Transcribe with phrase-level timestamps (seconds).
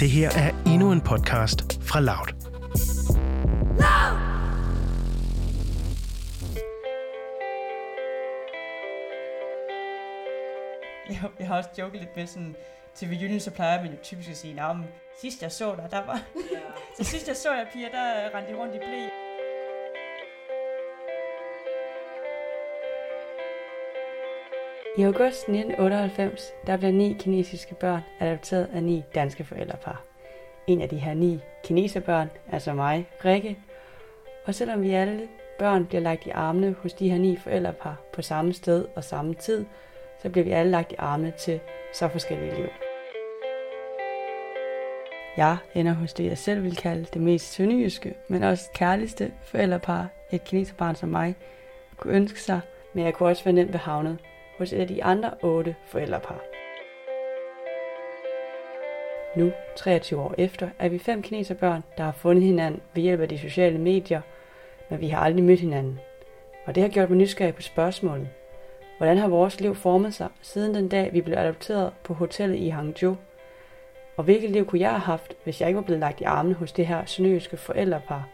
[0.00, 2.28] Det her er endnu en podcast fra Loud.
[11.08, 12.56] Jeg, har- jeg har også joket lidt med sådan,
[12.94, 14.84] til Union, så plejer man jo typisk at sige, men
[15.20, 16.22] sidst jeg så dig, der var...
[16.96, 19.06] så sidst jeg så jer, piger, der rendte rundt i blæ.
[24.98, 30.02] I august 1998, der blev ni kinesiske børn adopteret af ni danske forældrepar.
[30.66, 33.58] En af de her ni kineserbørn, altså mig, Rikke.
[34.46, 35.28] Og selvom vi alle
[35.58, 39.34] børn bliver lagt i armene hos de her ni forældrepar på samme sted og samme
[39.34, 39.64] tid,
[40.22, 41.60] så bliver vi alle lagt i armene til
[41.94, 42.68] så forskellige liv.
[45.36, 50.06] Jeg ender hos det, jeg selv vil kalde det mest sønderjyske, men også kærligste forældrepar,
[50.32, 51.34] et kineserbarn som mig,
[51.96, 52.60] kunne ønske sig,
[52.92, 54.18] men jeg kunne også være nemt ved havnet
[54.58, 56.40] hos et af de andre otte forældrepar.
[59.36, 63.28] Nu, 23 år efter, er vi fem kineserbørn, der har fundet hinanden ved hjælp af
[63.28, 64.20] de sociale medier,
[64.88, 66.00] men vi har aldrig mødt hinanden.
[66.64, 68.28] Og det har gjort mig nysgerrig på spørgsmålet.
[68.98, 72.68] Hvordan har vores liv formet sig siden den dag, vi blev adopteret på hotellet i
[72.68, 73.16] Hangzhou?
[74.16, 76.54] Og hvilket liv kunne jeg have haft, hvis jeg ikke var blevet lagt i armene
[76.54, 78.28] hos det her sønderjyske forældrepar,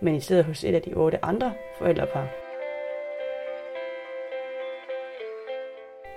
[0.00, 2.43] men i stedet hos et af de otte andre forældrepar?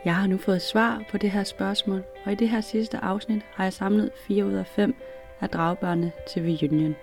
[0.08, 3.42] Jeg har nu fået svar på det her spørgsmål, og i det her sidste afsnit
[3.54, 4.96] har jeg samlet 4 ud af 5
[5.42, 6.96] af dragbørnene til Reunion.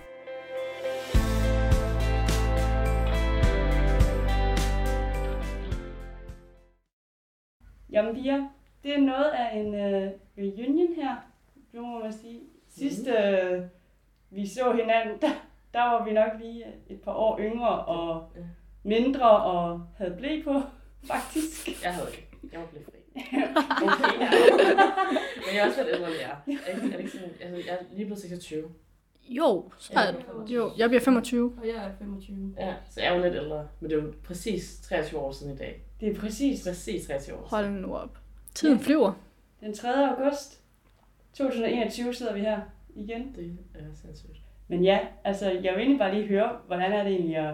[7.91, 8.49] Jamen piger,
[8.83, 11.15] det er noget af en uh, reunion her,
[11.73, 12.41] nu må man sige.
[12.69, 13.63] Sidste uh,
[14.37, 15.31] vi så hinanden, der,
[15.73, 18.31] der var vi nok lige et par år yngre og
[18.83, 20.53] mindre og havde blæ på,
[21.13, 21.83] faktisk.
[21.83, 22.27] Jeg havde ikke.
[22.51, 22.94] Jeg var blevet fri.
[23.15, 24.29] Okay, ja.
[25.35, 26.35] Men jeg er også lidt ældre end jer.
[26.67, 28.69] Er er det ikke sådan, altså, jeg er lige blevet 26.
[29.29, 30.57] Jo, så er du 25.
[30.59, 31.57] jo, jeg bliver 25.
[31.61, 32.53] Og jeg er 25.
[32.59, 33.67] Ja, så jeg er jo lidt ældre.
[33.79, 35.81] Men det er jo præcis 23 år siden i dag.
[35.99, 37.49] Det er præcis Præcis 23 år siden.
[37.49, 38.17] Hold nu op.
[38.55, 38.83] Tiden Ja.
[38.83, 39.13] flyver.
[39.61, 39.89] den 3.
[40.09, 40.59] august
[41.33, 42.59] 2021 sidder vi her
[42.95, 43.35] igen.
[43.35, 44.37] Det er sindssygt.
[44.67, 47.53] Men ja, altså jeg vil egentlig bare lige høre, hvordan er det egentlig at,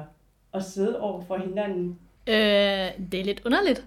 [0.54, 2.00] at sidde over for hinanden?
[2.28, 2.34] Øh,
[3.12, 3.86] det er lidt underligt.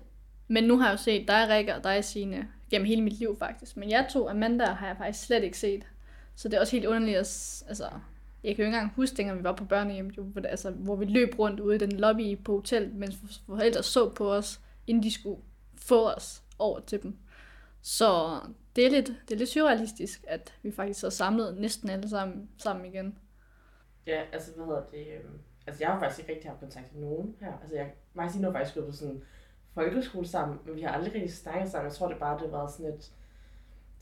[0.55, 3.37] Men nu har jeg jo set dig, Rikke, og dig, Signe, gennem hele mit liv
[3.39, 3.77] faktisk.
[3.77, 5.87] Men jeg to, Amanda, har jeg faktisk slet ikke set.
[6.35, 7.63] Så det er også helt underligt at...
[7.69, 7.85] Altså,
[8.45, 10.97] jeg kan jo ikke engang huske, dengang vi var på børnehjem, jo, hvor, altså, hvor
[10.97, 14.61] vi løb rundt ude i den lobby på hotel, mens vores forældre så på os,
[14.87, 15.41] inden de skulle
[15.77, 17.17] få os over til dem.
[17.83, 18.41] Så
[18.77, 22.49] det er lidt, det er lidt surrealistisk, at vi faktisk så samlet næsten alle sammen,
[22.59, 23.19] sammen igen.
[24.07, 25.07] Ja, altså hvad hedder det?
[25.15, 27.53] Øhm, altså jeg har faktisk ikke rigtig haft kontakt til nogen her.
[27.61, 29.23] Altså jeg, mig og Signe har faktisk gået på sådan
[29.75, 31.89] folkeskole sammen, men vi har aldrig rigtig snakket sammen.
[31.89, 33.13] Jeg tror det bare, det har været sådan et,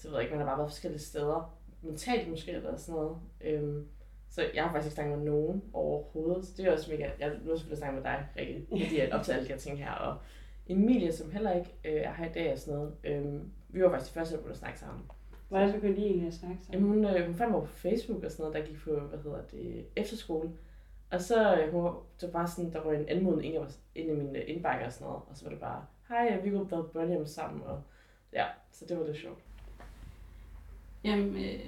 [0.02, 1.54] det ved jeg ikke, man har bare været forskellige steder.
[1.82, 3.16] Mentalt måske, eller sådan noget.
[3.40, 3.88] Øhm,
[4.28, 6.46] så jeg har faktisk ikke snakket med nogen overhovedet.
[6.46, 9.22] Så det er også mega, jeg nu selvfølgelig snakket med dig, Rikke, fordi jeg op
[9.22, 9.92] til alle de her ting her.
[9.92, 10.16] Og
[10.68, 12.94] Emilie, som heller ikke øh, er her i dag og sådan noget.
[13.04, 15.02] Øhm, vi var faktisk de første, der begyndte at snakke sammen.
[15.48, 16.90] Hvordan begyndte I egentlig at snakke sammen?
[16.90, 19.18] Jamen, hun, øh, hun fandt mig på Facebook og sådan noget, der gik på, hvad
[19.18, 20.50] hedder det, efterskole.
[21.12, 23.54] Og så øh, hun, var- det var bare sådan, der var en anmodning
[23.94, 25.22] ind i, min øh, indbakke og sådan noget.
[25.30, 27.62] Og så var det bare, hej, vi kunne være på børnehjem sammen.
[27.62, 27.82] Og
[28.32, 29.38] ja, så det var lidt sjovt.
[31.04, 31.60] Jamen, øh,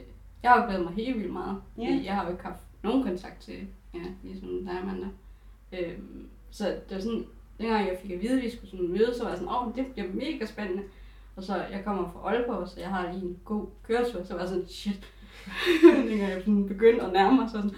[0.43, 1.62] jeg har glædet mig helt vildt meget.
[1.78, 1.82] Ja.
[1.82, 2.00] Ja.
[2.05, 5.06] Jeg har jo ikke haft nogen kontakt til, ja, ligesom dig, Amanda.
[5.72, 7.25] Øhm, så det var sådan,
[7.59, 9.66] dengang jeg fik at vide, at vi skulle sådan mødes, så var jeg sådan, åh,
[9.69, 10.82] oh, det bliver mega spændende.
[11.37, 14.41] Og så jeg kommer fra Aalborg, så jeg har lige en god køretur, så var
[14.41, 15.12] jeg sådan, shit.
[16.09, 17.76] dengang jeg sådan begyndte at nærme mig, så jeg sådan,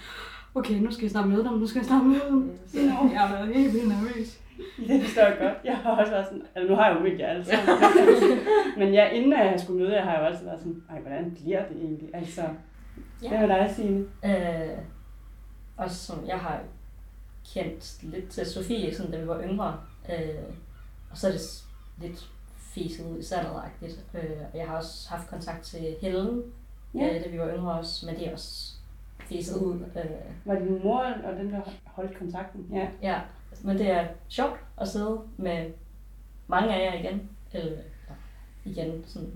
[0.59, 2.59] okay, nu skal jeg snart møde dem, nu skal jeg snart møde dem.
[2.69, 2.79] Så
[3.13, 4.41] jeg har været helt vildt nervøs.
[4.89, 5.55] Det forstår jeg godt.
[5.65, 7.69] Jeg har også været sådan, altså nu har jeg jo mødt jer alle sammen.
[8.79, 11.31] Men ja, inden jeg skulle møde jer, har jeg jo altid været sådan, ej, hvordan
[11.31, 12.09] bliver det egentlig?
[12.15, 12.43] Altså,
[13.23, 13.29] ja.
[13.29, 14.05] hvad med dig, Signe?
[14.25, 14.79] Øh,
[15.77, 16.61] også sådan, jeg har
[17.55, 19.81] kendt lidt til Sofie, sådan, da vi var yngre.
[20.11, 20.43] Øh,
[21.11, 21.65] og så er det
[22.03, 24.05] lidt fiset ud i sandet-agtigt.
[24.15, 26.43] Øh, og jeg har også haft kontakt til Helen,
[26.95, 27.01] Ja.
[27.07, 27.19] ja.
[27.19, 28.76] øh, da vi var yngre også, men det er også
[29.27, 29.75] fiset ud.
[29.75, 30.05] Øh,
[30.45, 32.67] Var din mor og den, der holdt kontakten?
[32.73, 32.89] Ja.
[33.03, 33.21] ja,
[33.65, 35.67] men det er sjovt at sidde med
[36.47, 37.29] mange af jer igen.
[37.53, 37.73] Eller
[38.65, 39.31] igen, sådan,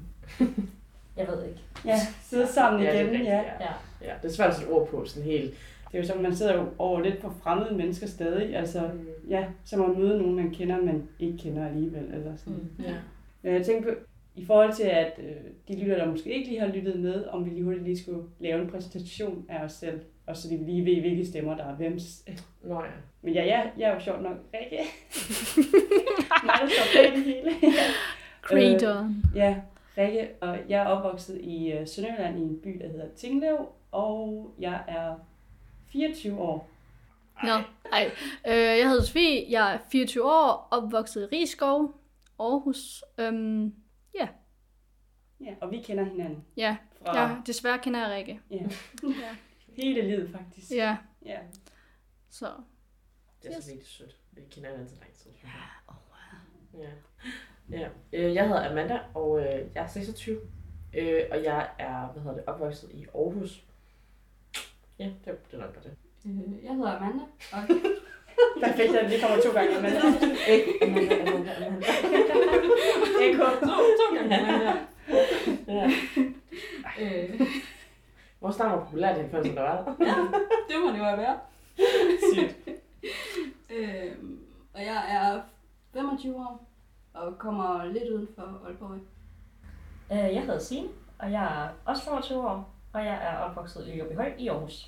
[1.16, 1.60] jeg ved ikke.
[1.84, 3.40] Ja, sidde sammen Ja, det er igen, rigtigt, ja.
[3.60, 3.72] Ja.
[4.02, 4.12] ja.
[4.22, 5.54] det er svært at sætte ord på sådan helt.
[5.92, 8.56] Det er jo som, man sidder jo over lidt på fremmede mennesker stadig.
[8.56, 9.06] Altså, Mm.
[9.28, 12.04] ja, som at møde nogen, man kender, men ikke kender alligevel.
[12.14, 12.70] Eller sådan.
[12.78, 12.84] Mm.
[12.84, 12.94] Ja.
[13.52, 14.00] Jeg tænker på,
[14.40, 15.34] i forhold til, at øh,
[15.68, 18.22] de lytter, der måske ikke lige har lyttet med, om vi lige hurtigt lige skulle
[18.38, 21.74] lave en præsentation af os selv, og så de lige ved, hvilke stemmer der er
[21.74, 22.24] hvems.
[22.62, 22.90] Nå ja.
[23.22, 24.84] Men ja, ja, jeg er jo sjovt nok Rikke.
[26.46, 27.50] Mig, der står bag det hele.
[28.42, 29.10] Creator.
[29.34, 29.56] ja,
[29.98, 33.56] Rikke, og jeg er opvokset i øh, Sønderjylland i en by, der hedder Tinglev,
[33.92, 35.14] og jeg er
[35.92, 36.68] 24 år.
[37.42, 37.54] Nå,
[37.92, 38.10] ej.
[38.48, 41.94] Øh, jeg hedder Sofie, jeg er 24 år, opvokset i Rigskov,
[42.38, 43.04] Aarhus.
[43.18, 43.74] Øhm,
[44.14, 48.40] Ja, og vi kender hinanden ja, fra ja, desværre kender jeg Rikke.
[48.50, 48.56] ja,
[49.22, 49.36] Ja.
[49.82, 50.70] hele livet faktisk.
[50.72, 50.96] ja,
[51.26, 51.38] ja.
[52.30, 52.46] så
[53.42, 53.64] Det er Yes.
[53.64, 54.16] så virkelig sødt.
[54.32, 55.30] Vi kender hinanden så lang tid.
[56.74, 56.90] Ja.
[57.70, 57.88] Ja.
[58.12, 60.40] Øh, Jeg hedder Amanda, og øh, jeg er 26.
[60.94, 63.64] Øh, Og jeg er, hvad hedder det, opvokset i Aarhus.
[64.98, 65.96] Ja, det, det er nok bare det.
[66.64, 67.58] Jeg hedder Amanda, og
[68.62, 69.76] Perfekt, at det kommer to gange.
[69.78, 70.00] Amanda.
[73.22, 73.44] Eko.
[73.60, 74.72] to, to gange Amanda.
[75.68, 75.90] Ja.
[77.00, 77.40] Øh,
[78.40, 79.94] Vores navn var populært i 90'erne, der var der.
[80.68, 81.38] det må det jo være.
[82.34, 82.68] Sygt.
[83.70, 84.12] Øh,
[84.74, 85.40] og jeg er
[85.94, 86.66] 25 år,
[87.14, 88.94] og kommer lidt uden for Aalborg.
[90.12, 90.88] Øh, Jeg hedder Signe,
[91.18, 94.86] og jeg er også 25 år, og jeg er opvokset i Jobihøj i Aarhus.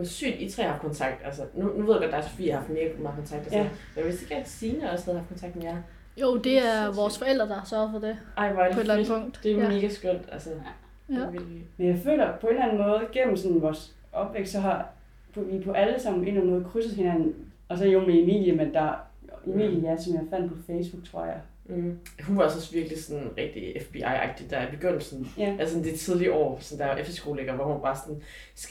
[0.00, 1.20] Men sygt, I tre har haft kontakt.
[1.24, 3.40] Altså, nu, nu ved jeg godt, at dig og Sofie har haft mega meget kontakt.
[3.42, 3.56] Altså.
[3.58, 3.62] Ja.
[3.64, 3.68] Ja.
[3.96, 5.76] Men hvis ikke at Signe også havde haft kontakt med jer.
[6.20, 8.80] jo, det er vores forældre, der har sørget for det Ej, hvor er det på
[8.80, 9.40] et eller andet punkt.
[9.42, 9.68] Det er ja.
[9.68, 10.22] mega skønt.
[10.32, 10.50] Altså,
[11.10, 11.14] Ja.
[11.16, 14.60] Er virkelig- Men jeg føler på en eller anden måde, gennem sådan vores opvækst, så
[14.60, 14.88] har
[15.34, 17.34] på- vi på alle sammen en eller anden måde krydset hinanden.
[17.68, 18.92] Og så jo med Emilie, men der
[19.46, 21.40] Emilie, ja, som jeg fandt på Facebook, tror jeg.
[21.66, 21.98] Mm.
[22.22, 25.32] Hun var også virkelig sådan rigtig FBI-agtig der i begyndelsen.
[25.38, 25.56] Ja.
[25.58, 28.22] Altså sådan det tidlige år, sådan der efterskolelægger, hvor hun bare sådan,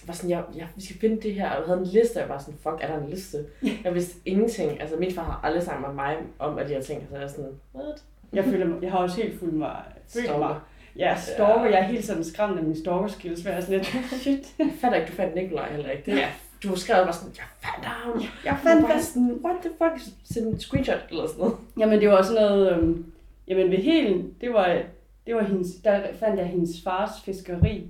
[0.08, 2.22] var sådan, ja, ja, vi skal finde det her, og jeg havde en liste, og
[2.22, 3.46] jeg var sådan, fuck, er der en liste?
[3.84, 4.82] Jeg vidste ingenting.
[4.82, 7.24] Altså min far har aldrig sagt med mig om, at de her ting, så jeg
[7.24, 8.04] er sådan, what?
[8.34, 9.84] Jeg, føler, jeg har også helt fuldt mig,
[10.14, 10.60] følt mig.
[10.96, 11.66] Ja, stalker.
[11.66, 13.88] Jeg er helt sådan skræmt af mine stalker skills, for jeg er sådan lidt,
[14.22, 14.54] shit.
[14.60, 16.12] Jeg fatter ikke, du fandt Nikolaj heller ikke.
[16.12, 16.28] Det er,
[16.64, 18.22] du har skrevet bare sådan, jeg fandt ham.
[18.46, 19.14] Jeg fandt fast.
[19.14, 21.58] sådan, what the fuck, send en screenshot eller sådan noget.
[21.80, 23.06] Jamen, det var sådan noget, øhm,
[23.48, 24.82] jamen ved Helen, det var,
[25.28, 27.88] det var hendes, der fandt jeg hendes fars fiskeri.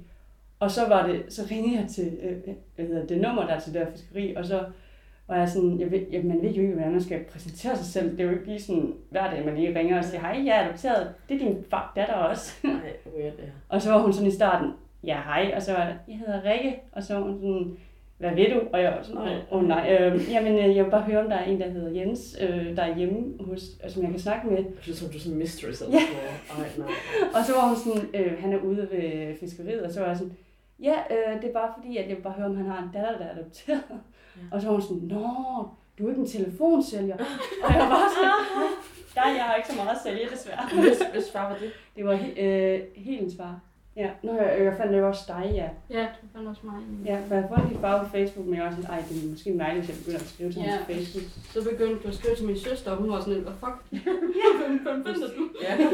[0.60, 3.60] Og så var det, så ringede jeg til, øh, hvad hedder det, nummer der er
[3.60, 4.66] til det der fiskeri, og så
[5.28, 7.86] var jeg sådan, jeg ved, jeg, man ved jo ikke, hvordan man skal præsentere sig
[7.86, 8.12] selv.
[8.12, 10.58] Det er jo ikke lige sådan, hver dag man lige ringer og siger, hej, jeg
[10.58, 11.14] er adopteret.
[11.30, 12.54] Det er din far, datter også.
[12.64, 12.74] Nej,
[13.18, 13.44] weird, ja.
[13.70, 14.72] Og så var hun sådan i starten,
[15.04, 17.78] ja hej, og så var jeg, jeg hedder Rikke, og så var hun sådan,
[18.20, 18.62] hvad ved du?
[18.74, 19.38] Og jeg var sådan, åh Nej.
[19.52, 22.38] oh, nej, øh, jamen jeg vil bare høre, om der er en, der hedder Jens,
[22.42, 24.58] øh, der er hjemme hos, øh, som jeg kan snakke med.
[24.58, 26.06] Jeg synes, du er sådan en mistress eller Ja.
[26.06, 26.18] sådan
[26.80, 26.88] noget.
[26.88, 26.94] Ej,
[27.24, 27.32] nej.
[27.40, 30.18] Og så var hun sådan, øh, han er ude ved fiskeriet, og så var jeg
[30.18, 30.34] sådan,
[30.80, 32.90] ja, øh, det er bare fordi, at jeg vil bare høre, om han har en
[32.94, 33.82] datter, der er adopteret.
[34.38, 34.42] Ja.
[34.52, 35.28] Og så var hun sådan, nå,
[36.00, 37.18] du er ikke en telefonsælger.
[37.64, 38.70] og jeg var sådan,
[39.16, 40.82] der er jeg ikke så meget at sælge, desværre.
[40.82, 41.72] Hvis, hvis far var det.
[41.96, 43.60] Det var øh, Helens far.
[44.04, 45.70] Ja, nu har jeg, jeg fandt det også dig, ja.
[46.00, 46.80] Ja, du fandt også mig.
[47.06, 49.30] Ja, for jeg fundet dit far på Facebook, men jeg var sådan, ej, det er
[49.32, 50.78] måske mig, hvis jeg begynder at skrive til ham Ja.
[50.80, 51.24] på Facebook.
[51.54, 53.78] Så begyndte du at skrive til min søster, og hun var sådan lidt, hvad fuck?
[54.86, 55.44] Hvem finder du?
[55.62, 55.74] Ja.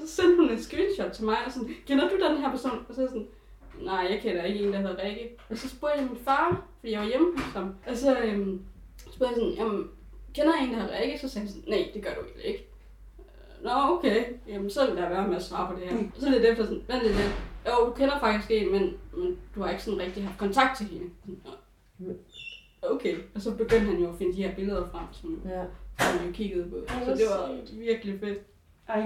[0.00, 2.86] Så, sendte hun en screenshot til mig, og sådan, kender du den her person?
[2.88, 3.26] Og så sådan,
[3.80, 5.36] nej, jeg kender ikke en, der hedder Rikke.
[5.50, 7.74] Og så spurgte jeg min far, fordi jeg var hjemme hos ham.
[7.86, 8.60] Og så øhm,
[8.98, 9.88] spurgte jeg sådan, jamen,
[10.34, 11.18] kender jeg en, der hedder Rikke?
[11.18, 12.68] Så sagde han sådan, nej, det gør du ikke.
[13.62, 14.24] Nå, okay.
[14.48, 15.96] Jamen, så vil der være med at svare på det her.
[15.98, 17.32] Og så lidt efter sådan, vent lidt lidt.
[17.66, 18.82] Jo, du kender faktisk en, men,
[19.16, 21.10] men du har ikke sådan rigtig haft kontakt til hende.
[21.24, 21.38] Sådan,
[21.98, 22.12] "Nå,
[22.90, 23.16] Okay.
[23.34, 25.62] Og så begyndte han jo at finde de her billeder frem, som, ja.
[25.98, 26.76] som vi jo kiggede på.
[27.04, 28.38] Så det var virkelig fedt.
[28.88, 29.02] Ej,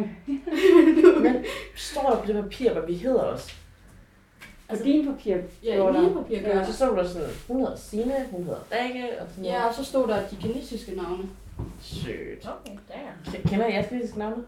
[1.23, 1.45] Men
[1.77, 3.53] står der på det papir, hvad vi hedder også?
[4.69, 6.03] på din papir Ja, står i der.
[6.03, 9.27] min papir gør Ja, så stod der sådan, hun hedder Signe, hun hedder Rikke, og
[9.31, 9.45] sådan.
[9.45, 11.29] Ja, og så stod der de kinesiske navne.
[11.81, 12.49] Sygt.
[12.49, 12.77] Okay.
[13.25, 14.45] K- Kender I jeres kinesiske navne?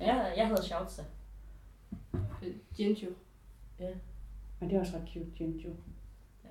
[0.00, 1.04] Jeg, jeg hedder.
[2.42, 3.10] Øh, Jinju.
[4.60, 5.70] Men det er også ret cute, Jinju.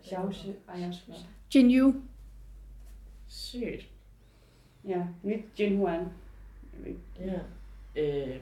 [0.08, 1.18] Xiaoxi, ej, jeg er også glad.
[1.56, 1.94] Jin Yu.
[3.28, 3.90] Sygt.
[4.88, 6.06] Ja, mit Jinhuan.
[7.20, 7.40] Ja.
[8.02, 8.38] Øh,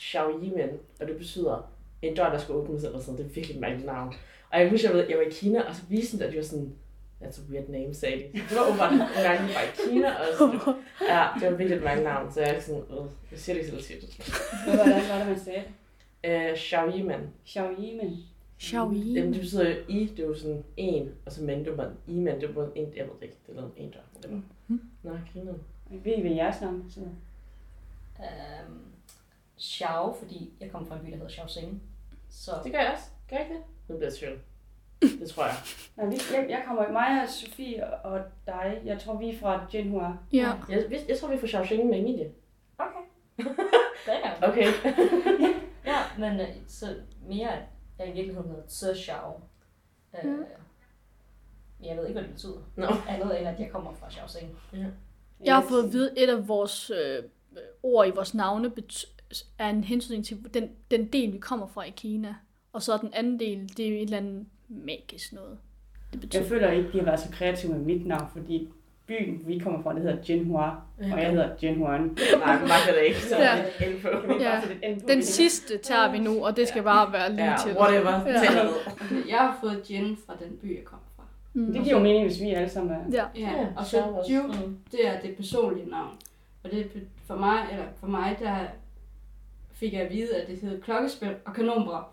[0.00, 0.70] Xiao Yimen,
[1.00, 1.70] og det betyder
[2.02, 3.18] en dør, der skal åbnes eller sådan.
[3.18, 4.14] Det er virkelig et mærkeligt navn.
[4.52, 6.36] Og jeg husker, jeg, ved, jeg var i Kina, og så viste den, at de
[6.36, 6.74] var sådan,
[7.22, 8.22] that's a weird name, sagde de.
[8.32, 10.60] Det var åbenbart en gang, jeg var i Kina, og sådan,
[11.00, 13.64] ja, det var virkelig et mærkeligt navn, så jeg er sådan, øh, jeg siger det
[13.64, 14.32] ikke selv tit.
[14.64, 15.62] Hvordan var det, man sagde
[16.24, 16.50] det?
[16.50, 18.16] Øh, Xiao Yimen, Xiao Yimen.
[18.60, 19.12] Xiao Yi.
[19.14, 21.92] Jamen, det betyder jo i, det er jo sådan en, og så men, det var
[22.06, 24.00] i, men det var en, jeg ved det ikke, det er noget en dør.
[24.22, 24.42] Det var.
[25.02, 25.54] Nå, griner.
[25.90, 27.00] Ved I, hvad jeres navn er?
[28.20, 28.80] Øhm,
[29.60, 31.82] Xiao, fordi jeg kommer fra en by, der hedder Xiaoxing.
[32.30, 33.04] Så Det gør jeg også.
[33.30, 33.64] Gør jeg ikke det?
[33.88, 34.38] Nu bliver jeg tvivl.
[35.02, 35.54] Det tror jeg.
[35.96, 39.66] Nej, vi, jeg, jeg kommer, mig og Sofie og dig, jeg tror, vi er fra
[39.74, 40.12] Jinhua.
[40.32, 40.52] Ja.
[40.68, 42.30] Jeg, jeg tror, vi får Xiaoxing med Emilie.
[42.78, 43.00] okay.
[44.06, 44.44] Damn.
[44.50, 44.66] Okay.
[45.86, 46.86] Ja, men øh, så
[47.28, 47.62] mere, at
[47.98, 49.40] jeg i virkeligheden hedder Tsexiao.
[50.24, 50.44] Øh, Mm.
[51.82, 52.58] Jeg ved ikke, hvad det betyder.
[52.76, 52.86] Nå.
[53.08, 54.58] Andet end, at jeg kommer fra Xiaoxing.
[55.44, 57.22] Jeg har fået at vide, et af vores øh,
[57.82, 59.04] ord i vores navne bet-
[59.58, 62.34] er en hensyn til den, den del, vi kommer fra i Kina.
[62.72, 65.58] Og så er den anden del, det er jo et eller andet magisk noget.
[66.12, 66.40] Det betyder.
[66.42, 68.68] Jeg føler ikke, de har været så kreative med mit navn, fordi
[69.06, 72.00] byen, vi kommer fra, det hedder Jinhua, og jeg hedder Jinhuan.
[72.00, 73.20] Nej, man magter det ikke.
[73.22, 73.56] Så Ja.
[73.56, 73.86] ja.
[73.86, 74.08] info.
[74.08, 74.44] Kan vi ikke
[75.08, 75.14] Ja.
[75.14, 77.76] Den sidste tager vi nu, og det skal bare være lige Ja, til.
[77.78, 78.10] whatever.
[78.26, 78.32] Ja.
[78.32, 78.68] Ja.
[79.28, 81.24] Jeg har fået gin fra den by, jeg kom fra.
[81.52, 81.72] Mm.
[81.72, 83.00] Det giver jo mening, hvis vi alle sammen er...
[83.12, 83.24] Ja.
[83.40, 84.24] Ja, og så.
[84.30, 84.42] Ju,
[84.92, 86.16] det er det personlige navn.
[86.64, 86.84] Og det er
[87.26, 88.56] for mig, eller for mig, der
[89.72, 92.04] fik jeg at vide, at det hed klokkespil og kanonbrag.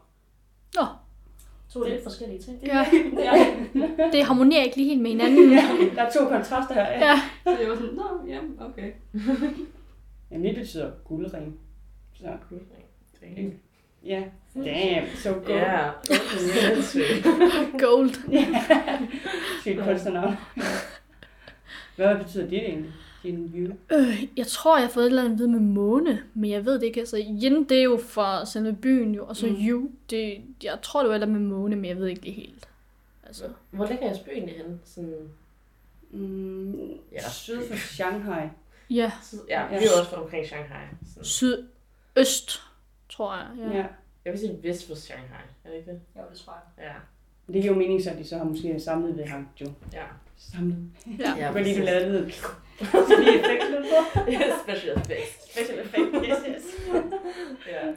[1.73, 2.59] To lidt forskellige ting.
[2.65, 2.85] Ja,
[3.27, 3.55] Ja.
[4.13, 5.49] det harmonerer ikke lige helt med hinanden.
[5.95, 6.83] Der er to kontraster her.
[6.91, 7.05] Ja.
[7.05, 7.19] Ja.
[7.43, 8.91] Så jeg var sådan, nå, ja, okay.
[10.31, 11.59] ja mit betyder guldring.
[12.13, 12.23] Så
[13.21, 13.53] Damn.
[14.05, 14.23] ja,
[14.55, 15.29] damn, so.
[15.47, 15.89] Ja.
[16.03, 17.27] Sindssygt.
[17.79, 18.09] Gold.
[19.61, 20.35] Sygt kunstnernavn.
[21.95, 22.91] Hvad betyder det egentlig?
[23.23, 23.73] Din view?
[23.91, 26.73] Øh, jeg tror, jeg har fået et eller andet vide med måne, men jeg ved
[26.73, 26.99] det ikke.
[26.99, 29.53] Altså, Yin, det er jo fra selve byen jo, og så Mm.
[29.55, 32.21] Yu, det, jeg tror, det var et eller andet med måne, men jeg ved ikke
[32.21, 32.67] det helt.
[33.27, 34.79] Altså, Hvor ligger jeres by egentlig henne?
[34.85, 35.29] Sådan,
[36.11, 36.73] Mm,
[37.11, 37.29] Ja.
[37.29, 38.47] syd for Shanghai.
[38.89, 39.79] ja, syd- ja, vi Ja.
[39.81, 40.85] er også fra omkring Shanghai.
[41.07, 41.23] Sådan.
[41.23, 42.61] sydøst,
[43.09, 43.47] tror jeg.
[43.59, 43.77] Ja.
[43.77, 43.85] Ja.
[44.25, 45.43] Jeg vil sige vest for Shanghai.
[45.63, 45.99] Er det ikke det?
[46.15, 46.85] Jo, det tror jeg.
[46.85, 46.93] Ja.
[47.53, 49.73] Det giver jo mening, så at de så har måske samlet ved Hangzhou.
[49.93, 50.03] Ja.
[50.37, 50.77] Samlet.
[51.19, 51.51] ja.
[51.53, 52.31] Kan lige, du lavede lyd.
[52.79, 54.21] Så lige effekt lidt på.
[54.63, 55.51] Special effects.
[55.51, 56.63] Special effect, yes, yes.
[57.67, 57.87] Ja.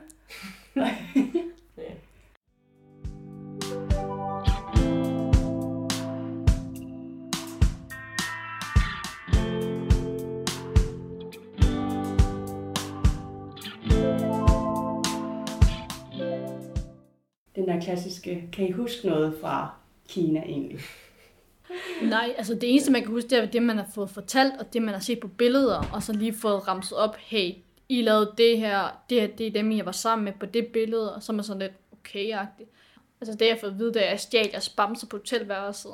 [0.77, 1.91] ja.
[17.57, 19.71] Den der klassiske, kan I huske noget fra
[20.09, 20.81] Kina egentlig?
[22.03, 24.73] Nej, altså det eneste, man kan huske, det er det, man har fået fortalt, og
[24.73, 27.53] det, man har set på billeder, og så lige fået ramset op, hey,
[27.89, 30.67] I lavede det her, det her, det er dem, jeg var sammen med på det
[30.67, 32.69] billede, og så er man sådan lidt okay-agtigt.
[33.21, 35.17] Altså det, jeg har fået at vide, det er, at jeg stjal jeres bamser på
[35.17, 35.93] hotelværelset.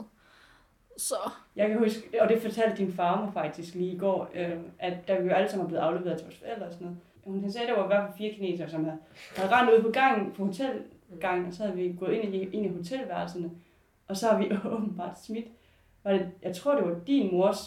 [0.99, 1.15] Så,
[1.57, 5.09] Jeg kan huske, og det fortalte din far mig faktisk lige i går, øh, at
[5.09, 6.99] da vi jo alle sammen er blevet afleveret til vores forældre og sådan noget.
[7.25, 8.99] Hun sagde, at der var i hvert fald fire kinesere, som havde,
[9.37, 12.67] havde rendt ud på gangen, på hotelgangen, og så havde vi gået ind i, ind
[12.67, 13.51] i hotelværelserne.
[14.09, 15.47] Og så har vi åbenbart smidt,
[16.07, 17.59] var det, jeg tror det var din mors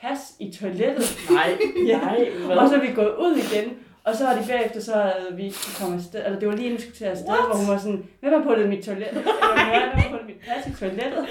[0.00, 1.04] pas i toilettet.
[1.30, 1.58] Nej,
[1.90, 1.98] Ja.
[1.98, 2.30] nej.
[2.46, 2.56] Hvad?
[2.56, 5.52] Og så er vi gået ud igen, og så har de bagefter, så havde vi
[5.80, 7.46] kommet afsted, altså det var lige inden vi skulle til afsted, What?
[7.46, 9.08] hvor hun var sådan, hvem har puttet mit toilet?
[9.08, 11.26] Eller hvem har puttet mit pas i toilettet?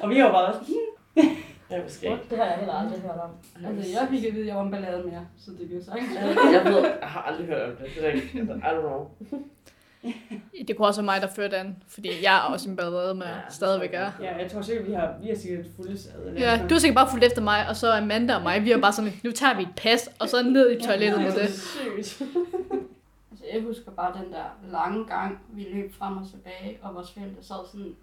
[0.00, 0.60] Og vi var bare også,
[1.16, 1.36] hmm,
[1.70, 2.30] Jeg vil skægt.
[2.30, 3.30] Det har jeg heller aldrig hørt om.
[3.68, 5.84] Altså, jeg fik at vide, at jeg var en ballade mere, så det kan jo
[5.84, 6.10] sagtens.
[6.54, 7.86] Jeg ved, jeg har aldrig hørt om det.
[7.96, 8.40] Det er ikke, I
[8.74, 9.06] don't know.
[10.68, 13.26] det kunne også være mig, der førte an, fordi jeg er også en ballade med,
[13.26, 14.10] Ja, ja, stadigvæk er.
[14.20, 16.34] ja, jeg tror sikkert, vi har, vi har sikkert fulde sad.
[16.36, 18.80] Ja, du har sikkert bare fulgt efter mig, og så Amanda og mig, vi er
[18.80, 21.50] bare sådan nu tager vi et pas, og så ned i toilettet med det.
[21.54, 22.22] Sygt.
[23.30, 27.10] Altså, jeg husker bare den der lange gang, vi løb frem og tilbage, og vores
[27.12, 27.94] forældre sad sådan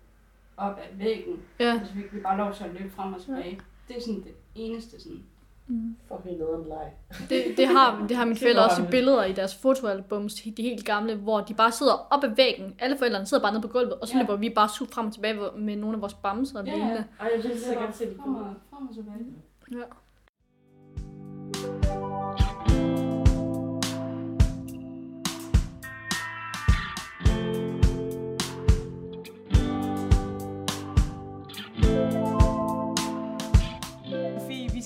[0.57, 1.33] op ad væggen.
[1.59, 1.73] Ja.
[1.73, 3.59] Og så fik vi bare lov til at løbe frem og tilbage.
[3.87, 5.23] Det er sådan det eneste sådan.
[5.67, 5.95] Mm.
[6.07, 6.91] Fucking nederen leg.
[7.29, 10.85] Det, det, har, det har mine forældre også i billeder i deres fotoalbums, de helt
[10.85, 12.75] gamle, hvor de bare sidder op ad væggen.
[12.79, 14.21] Alle forældrene sidder bare nede på gulvet, og så Ja.
[14.21, 16.83] løber vi bare sut frem og tilbage med nogle af vores bamser og Ja, ja.
[17.19, 18.17] Ej, jeg vil så gerne se det
[18.69, 19.25] frem og tilbage.
[19.71, 22.04] Ja.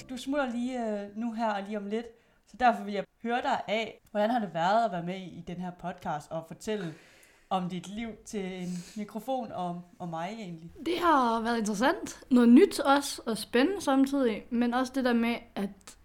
[0.10, 2.06] Du smutter lige øh, nu her og lige om lidt,
[2.48, 5.38] så derfor vil jeg høre dig af, hvordan har det været at være med i,
[5.38, 6.94] i den her podcast og fortælle
[7.50, 10.72] om dit liv til en mikrofon og, og mig egentlig?
[10.86, 12.24] Det har været interessant.
[12.32, 14.44] Noget nyt også, og spændende samtidig.
[14.50, 15.98] Men også det der med, at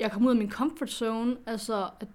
[0.00, 1.36] jeg kom ud af min comfort zone.
[1.46, 2.08] Altså, at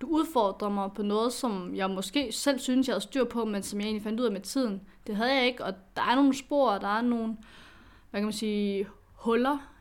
[0.00, 3.62] du udfordrer mig på noget, som jeg måske selv synes, jeg havde styr på, men
[3.62, 4.82] som jeg egentlig fandt ud af med tiden.
[5.06, 7.36] Det havde jeg ikke, og der er nogle spor, der er nogle,
[8.10, 9.75] hvad kan man sige, huller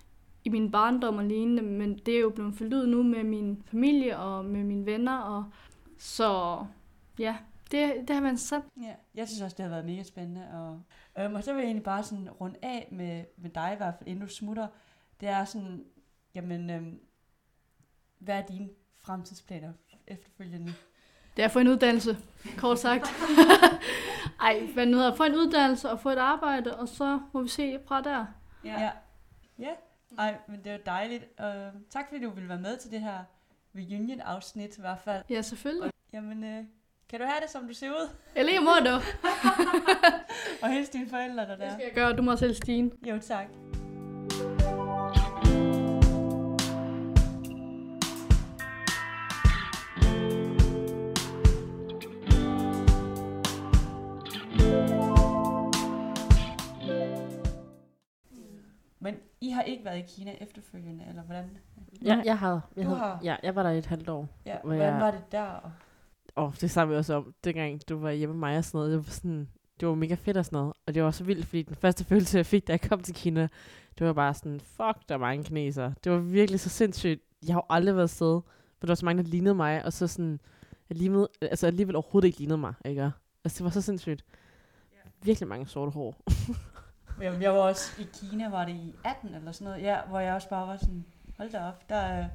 [0.46, 3.64] i min barndom og lignende, men det er jo blevet fyldt ud nu med min
[3.66, 5.46] familie og med mine venner, og
[5.98, 6.60] så
[7.20, 7.38] ja,
[7.72, 8.66] det, det har været interessant.
[8.82, 10.48] Ja, jeg synes også, det har været mega spændende.
[10.54, 10.82] Og,
[11.24, 13.96] øhm, og så vil jeg egentlig bare sådan runde af med, med dig i hvert
[13.98, 14.68] fald, inden du smutter.
[15.20, 15.86] Det er sådan,
[16.36, 17.00] jamen, øhm,
[18.20, 19.74] hvad er dine fremtidsplaner
[20.08, 20.74] efterfølgende?
[21.36, 22.18] Det er at få en uddannelse,
[22.58, 23.08] kort sagt.
[24.42, 27.48] Ej, hvad nu hedder, få en uddannelse og få et arbejde, og så må vi
[27.48, 28.26] se fra der.
[28.64, 28.82] Ja.
[28.82, 28.92] ja.
[29.60, 29.72] Ja,
[30.18, 31.24] ej, men det er dejligt.
[31.40, 31.46] Uh,
[31.90, 33.18] tak fordi du ville være med til det her
[33.76, 35.24] reunion-afsnit i hvert fald.
[35.30, 35.92] Ja, selvfølgelig.
[36.14, 36.64] Jamen, øh,
[37.10, 38.10] kan du have det, som du ser ud?
[38.36, 38.96] Jeg lige måde, du.
[40.64, 41.70] Og hils dine forældre, der Det der.
[41.74, 42.92] skal jeg gøre, du må selv Stine.
[43.08, 43.48] Jo, tak.
[59.56, 61.58] Har ikke været i Kina efterfølgende, eller hvordan?
[62.02, 62.62] Ja, jeg havde.
[62.76, 63.20] Jeg, Du havde, har?
[63.24, 64.28] Ja, jeg var der i et halvt år.
[64.46, 65.72] Ja, Hvor hvordan jeg- var det der?
[66.38, 68.78] Åh, oh, det sagde vi også om, dengang du var hjemme med mig og sådan
[68.78, 68.92] noget.
[68.92, 70.74] Det var, sådan, det var mega fedt og sådan noget.
[70.88, 73.16] Og det var så vildt, fordi den første følelse, jeg fik, da jeg kom til
[73.16, 73.48] Kina,
[74.00, 75.94] det var bare sådan, fuck, der er mange kinesere.
[76.04, 77.22] Det var virkelig så sindssygt.
[77.48, 78.32] Jeg har jo aldrig været sted,
[78.80, 80.40] hvor der var så mange, der lignede mig, og så sådan,
[80.90, 83.12] lignede, altså alligevel overhovedet ikke lignede mig, ikke?
[83.44, 84.26] Altså, det var så sindssygt.
[85.24, 86.16] Virkelig mange sorte hår.
[87.22, 90.20] Jamen, jeg var også i Kina, var det i 18 eller sådan noget, ja, hvor
[90.20, 91.06] jeg også bare var sådan,
[91.38, 92.28] hold da op, der er,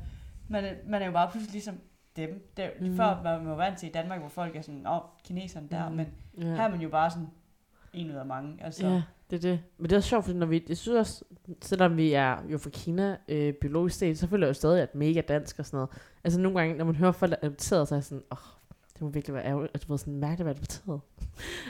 [0.49, 1.75] man, er- man er jo bare pludselig ligesom
[2.17, 2.51] dem.
[2.57, 2.97] Det mm.
[2.97, 5.89] Før var man jo vant til i Danmark, hvor folk er sådan, åh, kineserne der,
[5.89, 5.95] mm.
[5.97, 6.07] Men
[6.39, 6.45] Ja.
[6.45, 7.29] her er man jo bare sådan
[7.93, 8.65] en ud af mange.
[8.65, 9.61] Altså, Ja, det er det.
[9.79, 11.25] Men det er sjovt, fordi når vi, jeg synes også,
[11.63, 14.95] selvom vi er jo fra Kina øh, biologisk set, så føler jeg jo stadig, at
[14.95, 15.91] mega dansk og sådan noget.
[16.25, 18.60] Altså nogle gange, når man hører folk, der er adopteret, så jeg sådan, åh, oh,
[19.01, 21.01] det må virkelig være ærgerligt, at du ved sådan mærkeligt at være adopteret.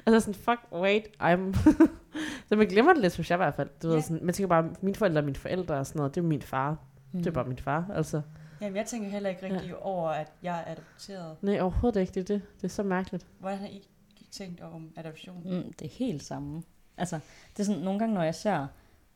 [0.07, 1.71] altså sådan, fuck, wait, I'm...
[2.49, 3.69] så man glemmer det lidt, synes jeg i hvert fald.
[3.83, 3.95] Du Ja.
[3.95, 6.25] ved, sådan, man tænker bare, mine forældre og mine forældre og sådan noget, det er
[6.25, 6.71] jo min far.
[7.13, 7.19] Mm.
[7.19, 7.35] Det er Mm.
[7.35, 8.23] bare min far, altså.
[8.61, 9.75] Jamen, jeg tænker heller ikke rigtig ja.
[9.87, 11.37] over, at jeg er adopteret.
[11.43, 12.43] Nej, overhovedet ikke, det er det.
[12.57, 13.27] Det er så mærkeligt.
[13.39, 13.83] Hvordan har I
[14.31, 15.43] tænkt om adoption?
[15.45, 16.63] Mm, det er helt samme.
[16.97, 17.19] Altså,
[17.57, 18.67] det er sådan, nogle gange, når jeg ser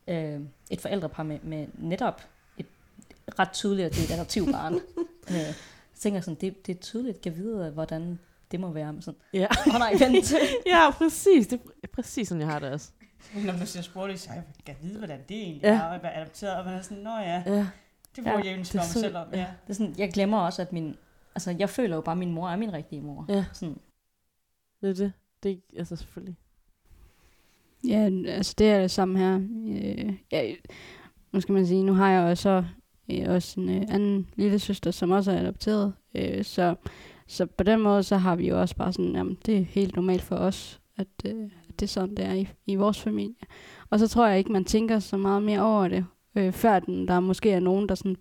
[0.07, 0.39] øh,
[0.71, 2.21] et forældrepar med, med netop
[2.57, 2.65] et
[3.39, 4.73] ret tydeligt, at det er et adoptivbarn,
[5.31, 5.53] øh,
[5.95, 8.19] så tænker jeg sådan, det, det er tydeligt, kan vide, hvordan
[8.51, 8.93] det må være.
[8.93, 9.47] Men sådan, Ja.
[9.67, 10.33] åh oh, nej, vent.
[10.73, 11.47] ja, præcis.
[11.47, 12.91] Det er præcis sådan, jeg har det også.
[13.35, 15.73] Når man bliver spurgt, så jeg kan vide, hvordan det egentlig Ja.
[15.75, 17.67] er at være adopteret, og man er sådan, nå ja, Ja.
[18.15, 19.27] det burde Ja, jeg er mig selv om.
[19.33, 19.37] Ja.
[19.37, 20.95] Det er sådan, jeg glemmer også, at min...
[21.35, 23.25] Altså, jeg føler jo bare, at min mor er min rigtige mor.
[23.29, 23.45] Ja.
[23.53, 23.77] Sådan,
[24.81, 25.13] Det er det.
[25.43, 26.35] Det er altså selvfølgelig.
[27.87, 29.35] Ja, altså det er det samme her.
[29.67, 30.55] Øh, ja,
[31.31, 32.65] nu skal man sige, nu har jeg jo så
[33.11, 35.93] øh, også en øh, anden lille søster, som også er adopteret.
[36.15, 36.75] Øh, så,
[37.27, 39.95] så på den måde, så har vi jo også bare sådan, jamen det er helt
[39.95, 43.35] normalt for os, at, øh, at det er sådan, det er i, i vores familie.
[43.89, 47.07] Og så tror jeg ikke, man tænker så meget mere over det, øh, før den,
[47.07, 48.15] der måske er nogen, der sådan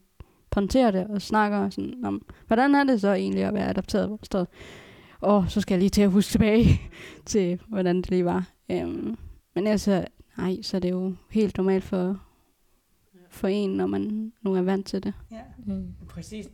[0.51, 4.18] pointerer det og snakker sådan om, hvordan er det så egentlig at være adopteret på
[4.23, 4.47] sted?
[5.20, 6.81] Og så skal jeg lige til at huske tilbage
[7.27, 8.49] til, hvordan det lige var.
[8.70, 9.16] Øhm,
[9.55, 10.05] men altså,
[10.38, 12.20] nej, så er det jo helt normalt for,
[13.35, 15.14] for en, når man nu er vant til det.
[15.31, 15.42] ja.
[15.66, 15.94] mm.
[16.09, 16.47] Præcis.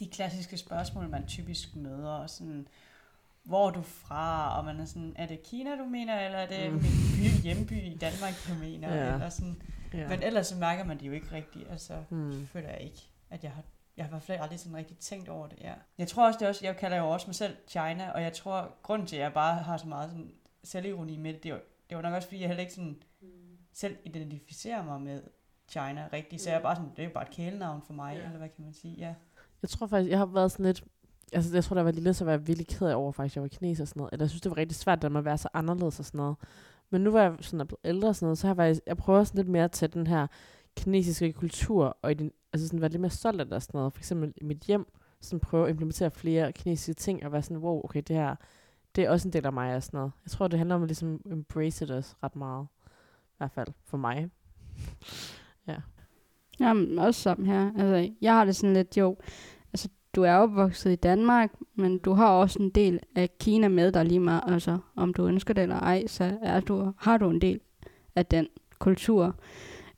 [0.00, 2.68] De klassiske spørgsmål, man typisk møder, og sådan,
[3.44, 6.46] hvor er du fra, og man er sådan, er det Kina, du mener, eller er
[6.48, 6.76] det Mm.
[6.76, 6.82] mm.
[6.82, 8.94] min by, hjemby i Danmark, du mener?
[8.94, 9.12] Ja.
[9.14, 9.62] Eller sådan.
[9.94, 10.08] Ja.
[10.08, 12.46] Men ellers så mærker man det jo ikke rigtigt, altså Hmm.
[12.46, 13.62] føler jeg ikke, at jeg har
[13.96, 15.72] jeg har i hvert fald aldrig sådan rigtig tænkt over det, ja.
[15.98, 18.32] Jeg tror også, det er også, jeg kalder jo også mig selv China, og jeg
[18.32, 20.30] tror, grunden til, at jeg bare har så meget sådan
[20.64, 22.74] selvironi med det, det er jo, det er jo nok også, fordi jeg heller ikke
[22.74, 22.96] sådan
[23.72, 25.22] selv identificerer mig med
[25.68, 28.16] China rigtigt, så jeg er bare sådan, det er jo bare et kælenavn for mig,
[28.16, 28.24] Ja.
[28.24, 29.14] eller hvad kan man sige, ja.
[29.62, 30.84] Jeg tror faktisk, jeg har været sådan lidt...
[31.32, 33.32] Altså, jeg tror, da jeg var lille, så var jeg virkelig ked af over, faktisk,
[33.32, 34.12] at jeg var kineser og sådan noget.
[34.12, 36.36] Eller jeg synes, det var rigtig svært, at man være så anderledes og sådan noget.
[36.90, 38.80] Men nu hvor jeg sådan er blevet ældre og sådan noget, så har jeg faktisk...
[38.86, 40.26] Jeg prøver sådan lidt mere at tage den her
[40.76, 43.92] kinesiske kultur, og ident- altså sådan være lidt mere stolt af det og sådan noget.
[43.92, 44.86] For eksempel i mit hjem,
[45.20, 48.36] sådan prøve at implementere flere kinesiske ting, og være sådan, wow, okay, det her,
[48.96, 50.12] det er også en del af mig og sådan noget.
[50.24, 52.66] Jeg tror, det handler om at ligesom embrace it også ret meget.
[53.26, 54.30] I hvert fald for mig.
[56.60, 57.70] Jamen, også sammen her.
[57.78, 59.16] Altså, jeg har det sådan lidt, jo,
[59.72, 63.92] altså, du er opvokset i Danmark, men du har også en del af Kina med
[63.92, 67.30] dig lige meget, altså, om du ønsker det eller ej, så er du, har du
[67.30, 67.60] en del
[68.16, 68.46] af den
[68.78, 69.34] kultur.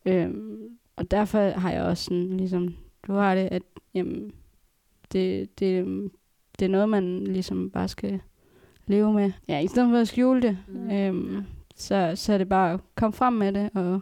[0.06, 0.58] Øhm,
[0.96, 2.74] og derfor har jeg også sådan, ligesom,
[3.06, 3.62] du har det, at
[3.94, 4.32] jamen,
[5.12, 5.84] det, det,
[6.58, 8.20] det er noget, man ligesom bare skal
[8.86, 9.32] leve med.
[9.48, 10.90] Ja, i stedet for at skjule det, Mm.
[10.90, 11.44] øhm,
[11.76, 14.00] så, så er det bare komme frem med det, og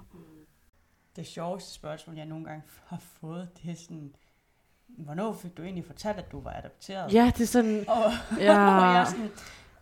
[1.17, 4.11] Det sjoveste spørgsmål, jeg nogle gange har fået, det er sådan,
[4.89, 7.15] hvornår fik du egentlig fortalt, at du var adopteret?
[7.15, 7.85] Ja, det er sådan...
[7.89, 8.53] Og, Ja.
[8.77, 9.31] og jeg er sådan,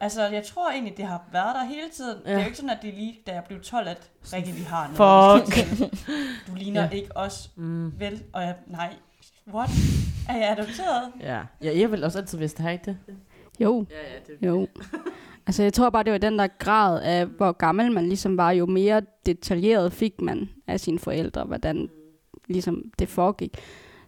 [0.01, 2.19] altså jeg tror egentlig, det har været der hele tiden.
[2.25, 2.31] Ja.
[2.31, 4.53] Det er jo ikke sådan, at det er lige, da jeg blev 12, at Rikke,
[4.53, 5.45] vi har noget.
[5.45, 5.81] Fuck.
[6.49, 6.89] Du ligner Ja.
[6.89, 7.99] ikke os, Mm.
[8.01, 8.23] vel?
[8.33, 8.95] Og jeg, nej,
[9.49, 9.71] what?
[10.29, 11.13] Er jeg adopteret?
[11.21, 11.43] Ja.
[11.63, 12.97] ja, jeg vil også altid vidste, har ikke det?
[13.61, 14.69] jo, Ja, ja, det Jo.
[15.47, 18.51] Altså, jeg tror bare, det var den der grad af, hvor gammel man ligesom var,
[18.51, 21.91] jo mere detaljeret fik man af sine forældre, hvordan
[22.49, 23.57] ligesom det foregik.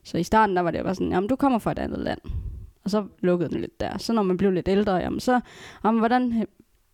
[0.03, 2.21] Så i starten, der var det bare sådan, jamen, du kommer fra et andet land.
[2.85, 3.99] Og så lukkede den lidt der.
[3.99, 5.40] Så når man blev lidt ældre, jamen, så,
[5.85, 6.47] jamen, hvordan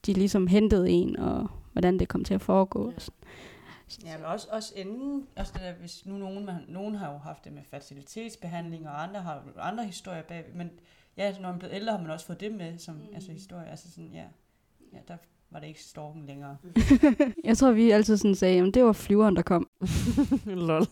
[0.06, 2.90] de ligesom hentede en, og hvordan det kom til at foregå.
[2.90, 2.96] Ja.
[4.04, 7.18] Ja, men også, også inden, også det der, hvis nu nogen, man, nogen har jo
[7.18, 10.70] haft det med fertilitetsbehandling, og andre har jo andre historier bag, men
[11.16, 13.14] ja, når man bliver ældre, har man også fået det med som mm.
[13.14, 14.24] altså historie, altså sådan, ja,
[14.92, 15.16] ja, der
[15.52, 16.56] var det ikke storken længere.
[17.44, 19.68] Jeg tror, vi altid sådan sagde, at det var flyveren, der kom.
[20.44, 20.80] Lol.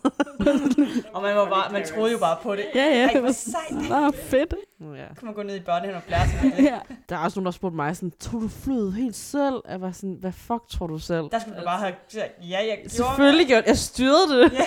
[1.13, 2.65] og man, var bare, man troede jo bare på det.
[2.75, 3.89] Ja, ja, Ej, det hvor var, sejt.
[3.89, 4.53] var fedt.
[4.81, 5.13] Ja.
[5.13, 6.63] kan man gå ned i børnehaven og blære sig med.
[6.65, 6.79] Ja.
[7.09, 9.55] Der er også nogen, der har spurgt mig sådan, tog du flyet helt selv?
[9.69, 11.29] Jeg var sådan, hvad fuck tror du selv?
[11.31, 13.77] Der skulle du bare have sagt, ja, jeg gjorde Selvfølgelig gjorde jeg.
[13.77, 14.53] styrede det.
[14.53, 14.65] Ja.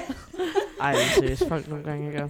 [0.80, 2.28] Ej, det er seriøst, folk nogle gange gør.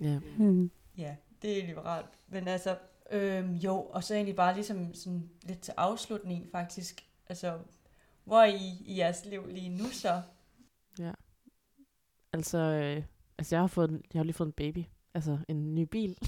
[0.00, 0.18] Ja.
[0.36, 0.70] Mm.
[0.98, 2.06] Ja, det er liberalt.
[2.32, 2.74] Men altså,
[3.10, 7.04] øhm, jo, og så egentlig bare ligesom sådan lidt til afslutning faktisk.
[7.28, 7.58] Altså,
[8.24, 10.22] hvor er I i jeres liv lige nu så?
[10.98, 11.12] Ja.
[12.32, 13.02] Altså, øh,
[13.38, 14.84] altså jeg har fået, jeg har lige fået en baby.
[15.14, 16.18] Altså en ny bil.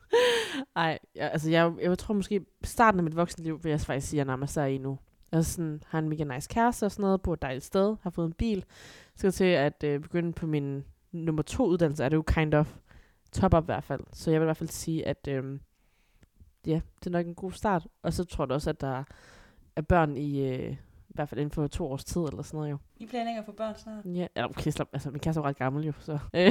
[0.76, 4.20] Ej, jeg, altså jeg, jeg tror måske, starten af mit voksenliv, vil jeg faktisk sige,
[4.20, 4.98] at jeg nærmest er i nu.
[5.32, 8.10] Jeg sådan, har en mega nice kæreste og sådan noget, bor et dejligt sted, har
[8.10, 8.64] fået en bil.
[9.16, 12.76] Skal til at øh, begynde på min nummer to uddannelse, er det jo kind of
[13.32, 14.00] top up i hvert fald.
[14.12, 15.58] Så jeg vil i hvert fald sige, at øh,
[16.66, 17.86] ja, det er nok en god start.
[18.02, 19.04] Og så tror jeg da også, at der
[19.76, 20.76] er børn i, øh,
[21.10, 22.78] i hvert fald inden for to års tid eller sådan noget jo.
[22.98, 24.04] I planlægger at få børn snart?
[24.04, 26.18] Ja, eller okay, slap, altså min kæreste er ret gammel jo, så.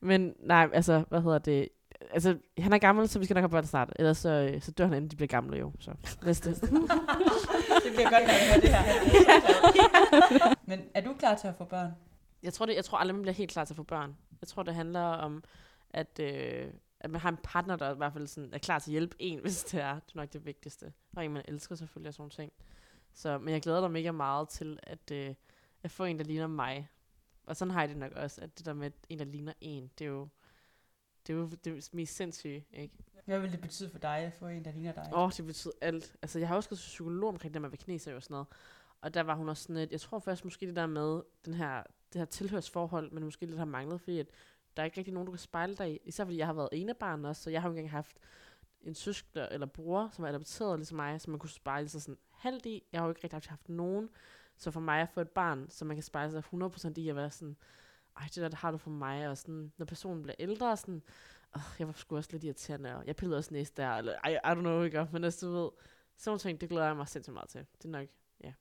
[0.00, 1.68] Men nej, altså, hvad hedder det?
[2.10, 3.92] Altså, han er gammel, så vi skal nok have børn snart.
[3.96, 5.72] Ellers så, øh, så dør han, inden de bliver gamle jo.
[5.80, 5.90] Så
[6.24, 6.50] næste.
[7.84, 10.54] det bliver godt, hører det her.
[10.68, 11.90] Men er du klar til at få børn?
[12.42, 14.16] Jeg tror, det, jeg tror aldrig, man bliver helt klar til at få børn.
[14.40, 15.44] Jeg tror, det handler om,
[15.90, 16.66] at, øh,
[17.02, 19.16] at man har en partner, der i hvert fald sådan, er klar til at hjælpe
[19.18, 19.94] en, hvis det er.
[19.94, 20.92] Det er nok det vigtigste.
[21.16, 22.52] Og en, man elsker selvfølgelig og sådan ting.
[23.14, 25.34] Så, men jeg glæder mig mega meget til at, øh,
[25.82, 26.88] at få en, der ligner mig.
[27.44, 29.90] Og sådan har jeg det nok også, at det der med en, der ligner en,
[29.98, 30.28] det er jo
[31.26, 32.94] det, er jo det mest sindssyge, ikke?
[33.24, 35.10] Hvad vil det betyde for dig at få en, der ligner dig?
[35.12, 36.16] Åh, oh, det betyder alt.
[36.22, 38.46] Altså, jeg har også gået til psykolog omkring det med kineser og sådan noget.
[39.00, 41.54] Og der var hun også sådan et, jeg tror først måske det der med den
[41.54, 44.26] her, det her tilhørsforhold, men måske lidt har manglet, fordi at
[44.76, 45.98] der er ikke rigtig nogen, du kan spejle dig i.
[46.04, 48.18] Især fordi jeg har været enebarn også, så jeg har jo engang haft
[48.82, 52.18] en søster eller bror, som er adopteret ligesom mig, som man kunne spejle sig sådan
[52.30, 52.82] halvt i.
[52.92, 54.10] Jeg har jo ikke rigtig haft nogen.
[54.56, 57.16] Så for mig at få et barn, som man kan spejle sig 100% i, at
[57.16, 57.56] være sådan,
[58.16, 61.02] ej, det der, det har du for mig, og sådan, når personen bliver ældre, sådan,
[61.56, 64.32] åh, jeg var sgu også lidt irriterende, og jeg pillede også næste der, eller, ej,
[64.32, 65.08] I don't know, ikke?
[65.12, 65.70] Men altså, du ved,
[66.16, 67.66] sådan nogle ting, det glæder jeg mig sindssygt meget til.
[67.78, 68.08] Det er nok,
[68.44, 68.52] ja,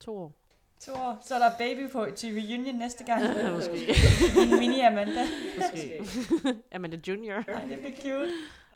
[0.00, 0.47] to år.
[0.80, 1.18] To år.
[1.26, 3.22] Så er der baby på til reunion næste gang.
[3.22, 3.94] Ja, måske.
[4.36, 5.22] Min mini Amanda.
[5.56, 6.02] Måske.
[6.74, 7.34] Amanda Junior.
[7.34, 8.32] Ej, det bliver cute.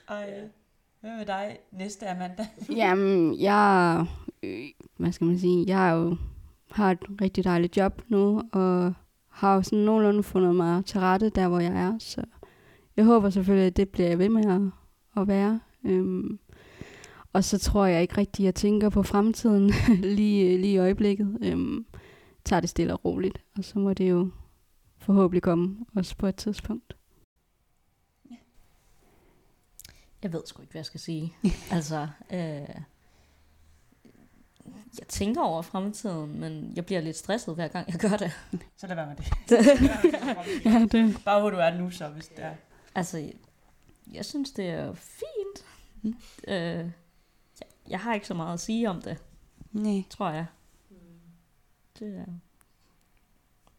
[0.09, 0.41] Ej.
[1.01, 2.47] Hvad med dig næste, Amanda?
[2.83, 4.07] Jamen, jeg,
[4.43, 4.65] øh,
[4.97, 6.17] hvad skal man sige, jeg har jo
[6.71, 8.93] har et rigtig dejligt job nu, og
[9.29, 11.99] har jo sådan nogenlunde fundet mig til rette der, hvor jeg er.
[11.99, 12.25] Så
[12.97, 14.61] jeg håber selvfølgelig, at det bliver jeg ved med at,
[15.23, 15.61] at være.
[15.85, 16.39] Øhm,
[17.33, 19.71] og så tror jeg ikke rigtig, at jeg tænker på fremtiden
[20.17, 21.39] lige, lige i øjeblikket.
[21.43, 21.87] Øhm,
[22.45, 24.31] tager det stille og roligt, og så må det jo
[24.99, 26.97] forhåbentlig komme også på et tidspunkt.
[30.23, 31.35] Jeg ved sgu ikke, hvad jeg skal sige.
[31.77, 32.39] altså, øh,
[34.99, 38.33] jeg tænker over fremtiden, men jeg bliver lidt stresset hver gang, jeg gør det.
[38.81, 39.27] Så lad være med det.
[40.65, 41.25] ja, det.
[41.25, 42.55] Bare hvor du er nu så, hvis det er.
[42.95, 43.33] Altså, jeg,
[44.13, 45.65] jeg synes, det er fint.
[46.03, 46.15] Mm.
[46.49, 46.91] Øh,
[47.89, 49.19] jeg, har ikke så meget at sige om det,
[49.73, 50.03] Nej.
[50.11, 50.47] tror jeg.
[51.99, 52.27] Det er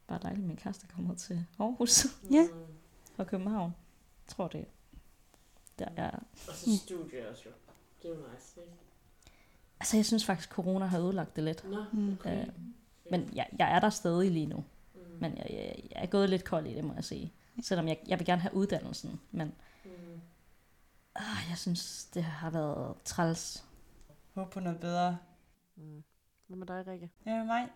[0.08, 2.48] bare dejligt, at min kæreste kommer til Aarhus Ja.
[3.18, 3.76] og København.
[4.28, 4.66] Jeg tror det.
[5.80, 6.12] Der er
[6.48, 7.52] Og så studie også jo.
[8.02, 8.74] Det er jo nice, ikke?
[9.80, 11.64] Altså, jeg synes faktisk, corona har ødelagt det lidt.
[11.70, 12.14] Nå, Mm.
[12.14, 12.42] okay.
[12.42, 12.54] Øh,
[13.12, 14.58] men jeg, jeg er der stadig lige nu.
[14.96, 15.02] Mm.
[15.22, 17.34] Men jeg, jeg, jeg er gået lidt kold i det, må jeg sige.
[17.62, 19.22] Selvom jeg, jeg vil gerne have uddannelsen.
[19.32, 19.54] Men
[19.86, 19.92] Mm.
[21.16, 23.64] ah, jeg synes, det har været træls.
[24.34, 25.18] Håb på noget bedre.
[25.76, 26.04] Mm.
[26.48, 27.12] Hvad med dig, Rikke?
[27.26, 27.70] Ja, med mig.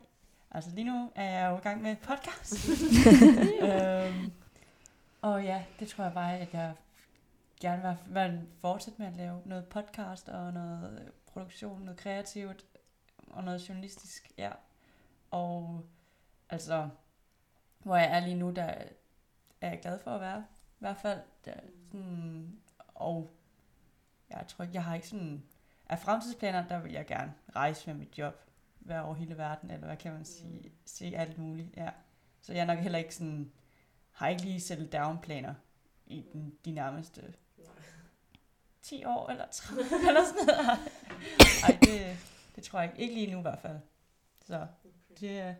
[0.51, 2.69] Altså lige nu er jeg jo i gang med podcast.
[3.69, 4.31] øhm,
[5.21, 6.75] og ja, det tror jeg bare, at jeg
[7.59, 12.65] gerne vil, vil fortsætte med at lave noget podcast og noget produktion, noget kreativt
[13.27, 14.51] og noget journalistisk, ja.
[15.31, 15.85] Og
[16.49, 16.89] altså,
[17.79, 18.73] hvor jeg er lige nu, der
[19.61, 20.45] er jeg glad for at være.
[20.49, 21.19] I hvert fald.
[21.45, 21.53] Der,
[21.85, 22.59] sådan,
[22.95, 23.29] og
[24.29, 25.43] jeg tror ikke, jeg har ikke sådan...
[25.89, 28.43] Af fremtidsplaner, der vil jeg gerne rejse med mit job.
[28.79, 30.71] Være over hele verden, eller hvad kan man sige?
[30.85, 31.89] Se alt muligt, ja.
[32.41, 33.51] Så jeg er nok heller ikke sådan...
[34.11, 35.53] Har ikke lige settled down planer
[36.05, 37.33] i den, de nærmeste
[38.81, 40.79] 10 år eller 30 eller sådan noget.
[41.63, 42.17] Ej, det,
[42.55, 43.01] det tror jeg ikke.
[43.01, 43.79] Ikke lige nu i hvert fald.
[44.45, 44.67] Så
[45.19, 45.55] det, er-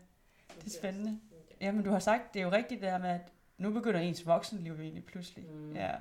[0.56, 1.20] det er spændende.
[1.62, 4.26] Jamen, du har sagt, det er jo rigtigt det der med, at nu begynder ens
[4.26, 5.46] voksenliv egentlig pludselig.
[5.46, 5.76] Mm.
[5.76, 5.96] Ja.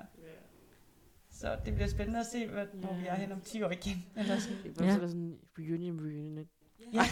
[1.40, 4.06] Så det bliver spændende at se, hvad, hvor vi er hen om 10 år igen.
[4.16, 4.58] Eller sådan.
[4.64, 4.92] Det var Ja.
[4.92, 6.48] sådan en reunion reunion.
[6.92, 7.02] Ja,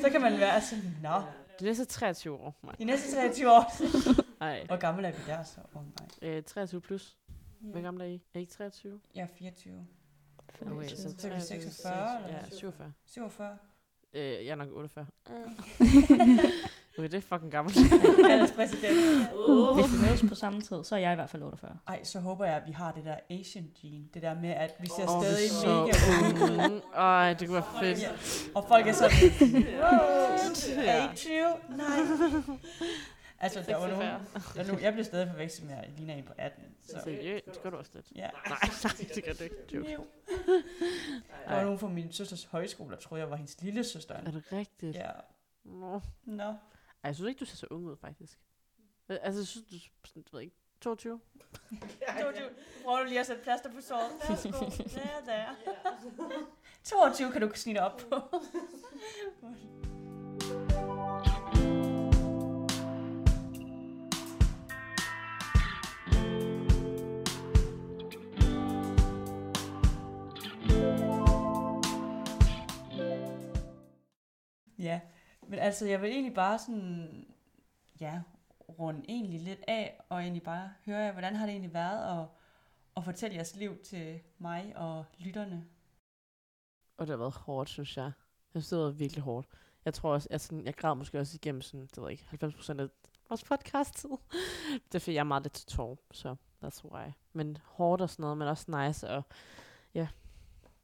[0.00, 1.22] så kan man være sådan, nå,
[1.60, 2.58] De næste 23 år.
[2.62, 2.74] Nej.
[2.78, 3.72] de næste 23 år.
[4.44, 4.66] Nej.
[4.66, 5.60] Hvor gammel er vi der så?
[5.74, 5.82] Oh,
[6.22, 6.36] nej.
[6.36, 7.16] Øh, 23 plus.
[7.60, 8.14] Hvor gammel er I?
[8.34, 9.00] Er I ikke 23?
[9.14, 9.86] Jeg er 24.
[10.66, 12.92] Okay, Så så er vi 23, 46 eller Ja, 47.
[13.06, 13.58] 47.
[14.12, 15.06] Øh, jeg er nok 48.
[17.00, 17.76] okay, det er fucking gammelt.
[18.28, 18.96] Landets præsident.
[19.74, 21.78] Hvis vi mødes på samme tid, så er jeg i hvert fald 48.
[21.88, 24.04] Ej, så håber jeg, at vi har det der Asian gene.
[24.14, 26.80] Det der med, at vi ser Åh, stadig så mega unge ud.
[26.94, 28.02] Ej, det kunne være fedt.
[28.02, 28.10] Ja.
[28.54, 29.12] Og folk er sådan?
[30.86, 31.34] Er I 20?
[31.76, 31.86] Nej.
[33.42, 34.08] Altså, der var nogen,
[34.54, 36.64] der nu, jeg blev stadig forvekslet med, at jeg ligner en på 18.
[36.82, 38.06] Så, Seriøst, det gør du også lidt.
[38.16, 38.20] ja.
[38.48, 39.56] Nej, nej, det gør du ikke.
[39.72, 39.96] Joke.
[41.48, 44.14] Der var nogen fra min søsters højskole, der troede, jeg var hendes lille søster.
[44.14, 44.96] Er det rigtigt?
[44.96, 45.10] Ja.
[45.64, 46.00] Nå.
[46.24, 46.54] Nå.
[47.02, 48.38] Ej, jeg synes ikke, du ser så ung ud, faktisk.
[49.08, 51.20] Altså, jeg synes, du er sådan, du ved ikke, 22?
[52.08, 52.50] Ja, 22.
[52.84, 54.10] Prøver du lige at sætte plaster på såret?
[54.28, 54.66] Værsgo.
[55.00, 55.54] Der, der.
[56.84, 58.16] 22 kan du snige op på.
[74.78, 75.00] Ja,
[75.50, 77.26] men altså, jeg vil egentlig bare sådan,
[78.00, 78.22] ja,
[78.78, 82.26] runde egentlig lidt af, og egentlig bare høre jer, hvordan har det egentlig været at,
[82.96, 85.64] at fortælle jeres liv til mig og lytterne?
[86.96, 88.04] Og det har været hårdt, synes jeg.
[88.54, 89.48] Jeg synes, det har været virkelig hårdt.
[89.84, 92.26] Jeg tror også, jeg, sådan, jeg græd måske også igennem sådan, det ved jeg ikke,
[92.28, 92.88] 90 procent af
[93.28, 94.10] vores podcast-tid.
[94.92, 97.12] det fik jeg meget lidt til tår, så that's why.
[97.32, 99.22] Men hårdt og sådan noget, men også nice, og
[99.94, 100.08] ja.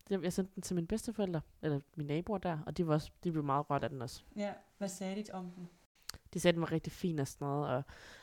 [0.08, 3.10] Det- Jeg sendte den til mine bedsteforældre, eller mine naboer der, og de, var også,
[3.24, 4.22] de blev meget rørt af den også.
[4.36, 5.68] Ja, hvad sagde de om den?
[6.34, 7.82] de sagde, at den var rigtig fin og sådan noget, og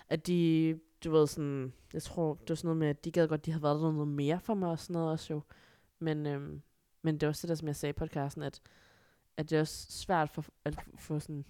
[0.10, 3.28] at de, du ved sådan, jeg tror, det var sådan noget med, at de gad
[3.28, 5.42] godt, de havde været der noget mere for mig og sådan noget også jo.
[6.00, 6.62] Men, øhm,
[7.02, 8.62] men det var også det der, som jeg sagde i podcasten, at,
[9.38, 11.46] at det er også svært for, at få sådan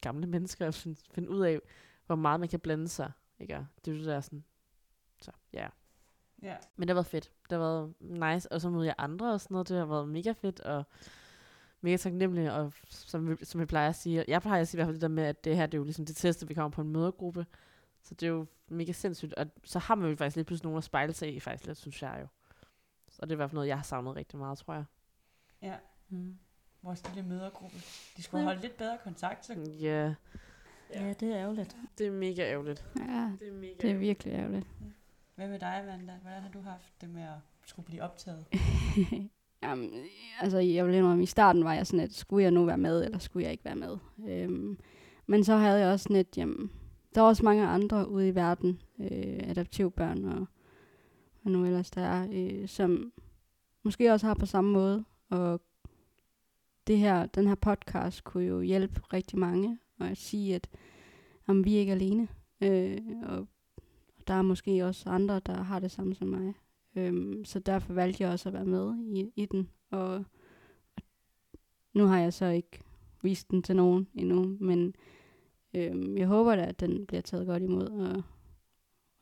[0.00, 1.60] gamle mennesker at finde, finde ud af,
[2.06, 3.66] hvor meget man kan blande sig, ikke?
[3.84, 4.44] Det er jo det der sådan,
[5.20, 5.68] så ja.
[6.42, 6.56] Ja.
[6.76, 7.30] Men det har været fedt.
[7.50, 9.68] Det har været nice, og så mødte jeg andre og sådan noget.
[9.68, 10.84] Det har været mega fedt, og
[11.80, 14.78] mega taknemmelig, og som, vi- som jeg plejer at sige, jeg plejer at sige i
[14.78, 16.48] hvert fald det der med, at det her, det er jo ligesom det test, at
[16.48, 17.46] vi kommer på en mødergruppe,
[18.02, 20.78] så det er jo mega sindssygt, og så har man jo faktisk lige pludselig nogen
[20.78, 22.26] at spejle sig i, faktisk lidt, synes jeg jo.
[23.08, 24.84] Så det er i hvert fald noget, jeg har savnet rigtig meget, tror jeg.
[25.62, 25.74] Ja,
[26.08, 26.38] Mm.
[26.82, 27.76] vores lille mødergruppe.
[28.16, 30.14] De skulle holde lidt bedre kontakt, så Ja,
[30.94, 31.76] Ja, det er ærgerligt.
[31.98, 32.84] det er mega ærgerligt.
[32.96, 34.66] Ja, Det er mega det er virkelig ærgerligt.
[35.42, 36.12] Hvad med dig, Amanda?
[36.22, 38.44] Hvordan har du haft det med at skulle blive optaget?
[39.62, 39.90] Jamen,
[40.40, 43.04] altså, jeg vil indrømme, i starten var jeg sådan, at skulle jeg nu være med,
[43.04, 43.98] eller skulle jeg ikke være med?
[44.28, 44.78] Øhm,
[45.26, 46.70] men så havde jeg også sådan et, jamen,
[47.14, 50.46] der er også mange andre ude i verden, øh, adoptivbørn og
[51.44, 53.12] og nu ellers der er, øh, som
[53.82, 55.60] måske også har på samme måde, og
[56.86, 60.68] det her, den her podcast kunne jo hjælpe rigtig mange, og at sige, at
[61.48, 62.28] jamen, vi er ikke alene,
[62.60, 63.48] øh, og
[64.26, 66.54] der er måske også andre, der har det samme som mig.
[66.96, 69.70] Øhm, så derfor valgte jeg også at være med i, i den.
[69.90, 70.24] Og,
[71.92, 72.80] nu har jeg så ikke
[73.22, 74.94] vist den til nogen endnu, men
[75.74, 77.88] øhm, jeg håber da, at den bliver taget godt imod.
[77.88, 78.22] Og,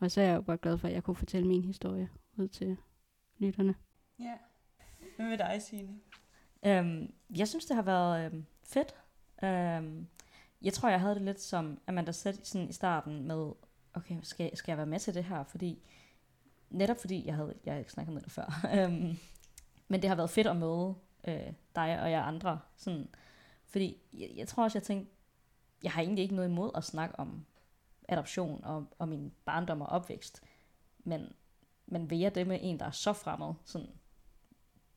[0.00, 2.48] og så er jeg jo bare glad for, at jeg kunne fortælle min historie ud
[2.48, 2.76] til
[3.38, 3.74] lytterne.
[4.18, 4.34] Ja.
[5.16, 6.00] Hvad med dig, Signe?
[6.66, 8.94] Øhm, jeg synes, det har været øhm, fedt.
[9.44, 10.06] Øhm,
[10.62, 13.52] jeg tror, jeg havde det lidt som Amanda sagde sådan i starten med,
[13.94, 15.44] okay, skal, skal jeg være med til det her?
[15.44, 15.82] Fordi,
[16.70, 18.60] netop fordi jeg havde, jeg ikke snakket med dig før.
[18.74, 19.18] Øhm,
[19.88, 20.94] men det har været fedt at møde
[21.28, 22.60] øh, dig og jer andre.
[22.76, 23.08] Sådan,
[23.66, 25.12] fordi jeg, jeg tror også, jeg tænkte,
[25.82, 27.46] jeg har egentlig ikke noget imod at snakke om
[28.08, 30.42] adoption og, og min barndom og opvækst.
[30.98, 31.32] Men,
[31.86, 33.90] men vil jeg det med en, der er så fremmed, sådan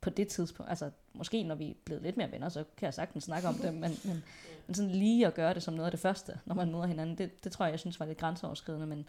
[0.04, 2.94] på det tidspunkt, altså måske når vi er blevet lidt mere venner, så kan jeg
[2.94, 4.24] sagtens snakke om det, men, men,
[4.68, 7.18] men sådan lige at gøre det som noget af det første, når man møder hinanden,
[7.18, 9.08] det, det tror jeg, jeg synes var lidt grænseoverskridende, men,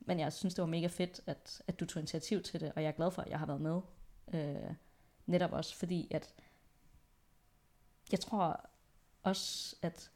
[0.00, 2.82] men jeg synes, det var mega fedt, at, at du tog initiativ til det, og
[2.82, 3.80] jeg er glad for, at jeg har været med.
[4.34, 4.74] Øh,
[5.26, 6.34] netop også fordi, at
[8.12, 8.60] jeg tror
[9.22, 10.10] også, at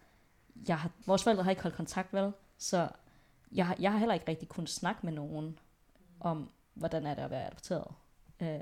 [0.68, 2.32] jeg har, vores forældre har ikke holdt kontakt, vel?
[2.58, 2.88] Så
[3.52, 5.58] jeg, har- jeg har heller ikke rigtig kunnet snakke med nogen
[6.20, 7.94] om, hvordan er det at være adopteret.
[8.40, 8.60] Øh,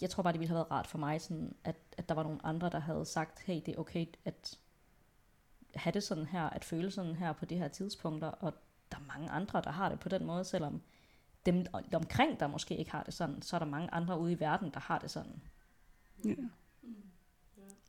[0.00, 2.22] jeg tror bare, det ville have været rart for mig, sådan, at, at der var
[2.22, 4.58] nogle andre, der havde sagt, hey, det er okay at
[5.74, 8.54] have det sådan her, at føle sådan her på de her tidspunkter, og
[8.92, 10.82] der er mange andre, der har det på den måde, selvom
[11.46, 14.40] dem omkring, der måske ikke har det sådan, så er der mange andre ude i
[14.40, 15.42] verden, der har det sådan.
[16.24, 16.34] Ja.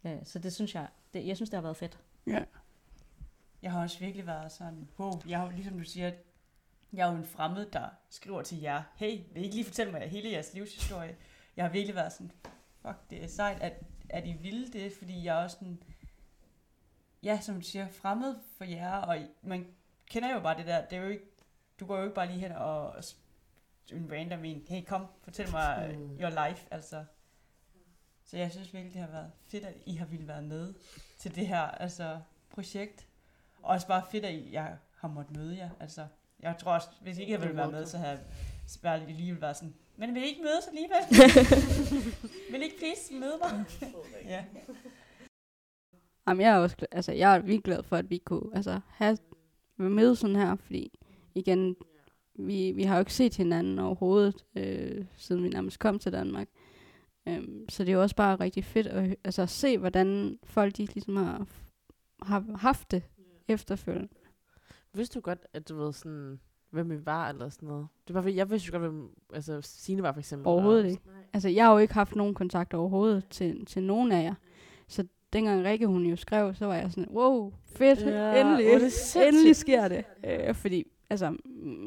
[0.04, 2.00] Ja, så det synes jeg, det, jeg synes, det har været fedt.
[2.28, 2.44] ja.
[3.62, 6.12] Jeg har også virkelig været sådan, wow, jeg har jo, ligesom du siger,
[6.94, 9.92] jeg er jo en fremmed, der skriver til jer, hey, vil I ikke lige fortælle
[9.92, 11.16] mig hele jeres livshistorie?
[11.60, 12.32] Jeg har virkelig været sådan,
[12.82, 13.74] fuck, det er sejt, at
[14.10, 15.84] at I ville det, fordi jeg er også sådan,
[17.24, 19.68] ja, som du siger, fremmed for jer, og man
[20.06, 21.26] kender jo bare det der, det er jo ikke,
[21.80, 22.94] du går jo ikke bare lige hen og,
[23.92, 26.20] en random en, hey kom, fortæl mig Mm.
[26.20, 27.06] your life, altså.
[28.24, 30.74] Så jeg synes virkelig, det har været fedt, at I har ville være med
[31.18, 33.08] til det her altså, projekt.
[33.64, 35.70] Og også bare fedt, at I- jeg har måttet møde jer.
[35.80, 36.08] Altså,
[36.44, 38.20] jeg tror også, hvis I ikke havde ville være med, så havde
[38.84, 41.04] jeg alligevel været sådan, men vil I ikke mødes alligevel?
[42.52, 43.66] vil I ikke please møde mig?
[44.34, 44.44] ja.
[46.28, 48.80] Jamen, jeg er også glad, altså, jeg er virkelig glad for, at vi kunne altså,
[48.88, 49.18] have
[49.78, 51.00] med sådan her, fordi
[51.36, 51.76] igen,
[52.36, 56.48] vi, vi har jo ikke set hinanden overhovedet, øh, siden vi nærmest kom til Danmark.
[57.28, 60.86] Øhm, så det er jo også bare rigtig fedt at altså, se, hvordan folk de
[60.86, 61.48] ligesom har,
[62.22, 63.04] har haft det
[63.48, 64.10] efterfølgende.
[64.94, 66.40] Vidste du godt, at du ved sådan,
[66.72, 67.88] hvem vi var, eller sådan noget?
[68.08, 70.48] Det var jeg vidste jo godt, hvem altså, Signe var, for eksempel.
[70.48, 71.04] Overhovedet og- ikke.
[71.34, 74.34] Altså, jeg har jo ikke haft nogen kontakt overhovedet til, til nogen af jer.
[74.88, 79.16] Så dengang Rikke, hun jo skrev, så var jeg sådan, wow, fedt, Ja, endelig, det
[79.28, 80.06] endelig sker det.
[80.26, 81.38] Øh, fordi, altså,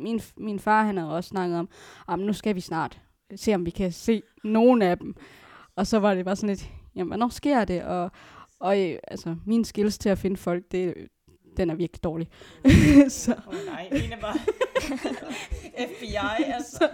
[0.02, 1.68] min, min far, han havde også snakket om,
[2.06, 3.00] om nu skal vi snart
[3.36, 5.14] se, om vi kan se nogen af dem.
[5.76, 7.82] Og så var det bare sådan lidt, jamen, hvornår sker det?
[7.84, 8.10] Og,
[8.60, 10.94] og øh, altså, min skills til at finde folk, det,
[11.56, 12.28] den er virkelig dårlig.
[13.08, 14.38] så, oh, nej, en er bare
[15.88, 16.90] FBI, altså.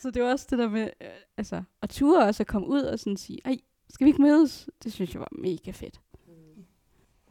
[0.00, 2.82] så det var også det der med, øh, altså, at ture også at komme ud
[2.82, 3.56] og sådan sige, ej,
[3.90, 4.68] skal vi ikke mødes?
[4.82, 6.00] Det synes jeg var mega fedt.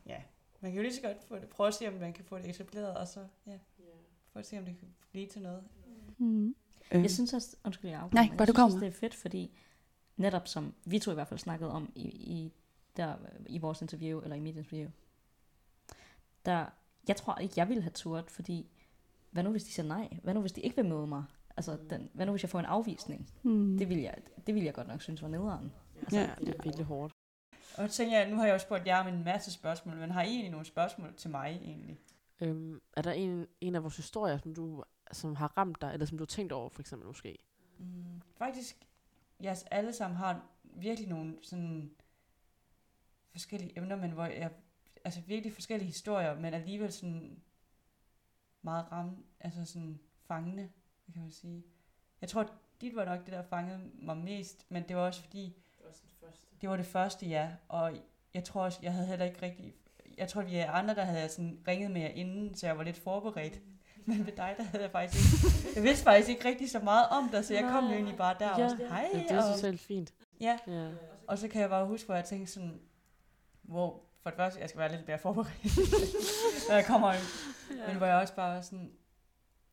[0.06, 0.18] Ja,
[0.62, 2.38] man kan jo lige så godt få det, prøve at se, om man kan få
[2.38, 3.52] det etableret, og så ja,
[4.34, 5.64] prøve at se, om det kan blive til noget.
[6.18, 6.56] Mm.
[6.92, 8.76] Jeg synes også, undskyld, jeg afbryder, Nej, bare du synes kommer.
[8.76, 9.52] også, det er fedt, fordi
[10.18, 12.54] netop som vi to i hvert fald snakkede om i, i,
[12.98, 13.16] der,
[13.48, 14.90] i vores interview, eller i mit interview,
[16.50, 16.66] der,
[17.08, 18.70] jeg tror ikke, jeg ville have turt, fordi,
[19.32, 20.18] hvad nu hvis de siger nej?
[20.24, 21.24] Hvad nu hvis de ikke vil møde mig?
[21.58, 23.30] Altså, den, hvad nu hvis jeg får en afvisning?
[23.44, 23.78] Mm.
[23.78, 24.16] Det vil jeg,
[24.48, 25.72] det vil jeg godt nok synes var nederen.
[26.12, 27.14] Ja, det er virkelig hårdt.
[27.78, 30.12] Og så tænker jeg, nu har jeg jo spurgt jer om en masse spørgsmål, men
[30.12, 32.00] har I egentlig nogle spørgsmål til mig egentlig?
[32.42, 36.06] Øhm, er der en, en af vores historier, som du som har ramt dig, eller
[36.06, 37.38] som du har tænkt over, for eksempel måske?
[37.78, 38.88] Mm, faktisk,
[39.44, 41.92] jeres alle sammen har virkelig nogle sådan
[43.32, 44.52] forskellige emner, men hvor jeg,
[45.06, 47.40] altså virkelig forskellige historier, men alligevel sådan
[48.62, 50.70] meget ramme, altså sådan fangende,
[51.14, 51.64] kan man sige.
[52.22, 55.44] Jeg tror, dit var nok det, der fangede mig mest, men det var også fordi,
[55.78, 56.48] Det var sådan det første.
[56.62, 57.94] det var det første, ja, og
[58.34, 59.74] jeg tror også, jeg havde heller ikke rigtig,
[60.18, 62.84] jeg tror, vi er andre, der havde sådan ringet med jer inden, så jeg var
[62.84, 63.60] lidt forberedt.
[64.06, 67.08] Men med dig, der havde jeg faktisk ikke, jeg vidste faktisk ikke rigtig så meget
[67.10, 69.32] om dig, så jeg kom jo egentlig bare der og var sådan, hej, ja det
[69.32, 70.14] er og, så selv fint.
[70.42, 70.92] ja, Ja.
[71.28, 72.82] og så kan jeg bare huske, hvor jeg tænkte sådan,
[73.62, 75.78] hvor for det første, jeg skal være lidt mere forberedt,
[76.70, 77.24] når jeg kommer ind.
[77.88, 78.92] Men hvor jeg også bare sådan,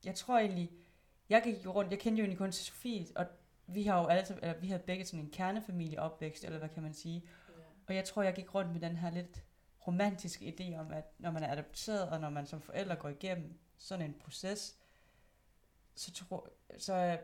[0.05, 0.71] jeg tror egentlig,
[1.29, 3.27] jeg gik jo rundt, jeg kendte jo egentlig kun til Sofie, og
[3.67, 6.83] vi har jo alle, eller vi havde begge sådan en kernefamilie opvækst, eller hvad kan
[6.83, 7.23] man sige.
[7.89, 9.43] Og jeg tror, jeg gik rundt med den her lidt
[9.87, 13.59] romantiske idé om, at når man er adopteret, og når man som forældre går igennem
[13.79, 14.77] sådan en proces,
[15.95, 17.19] så, tror, så,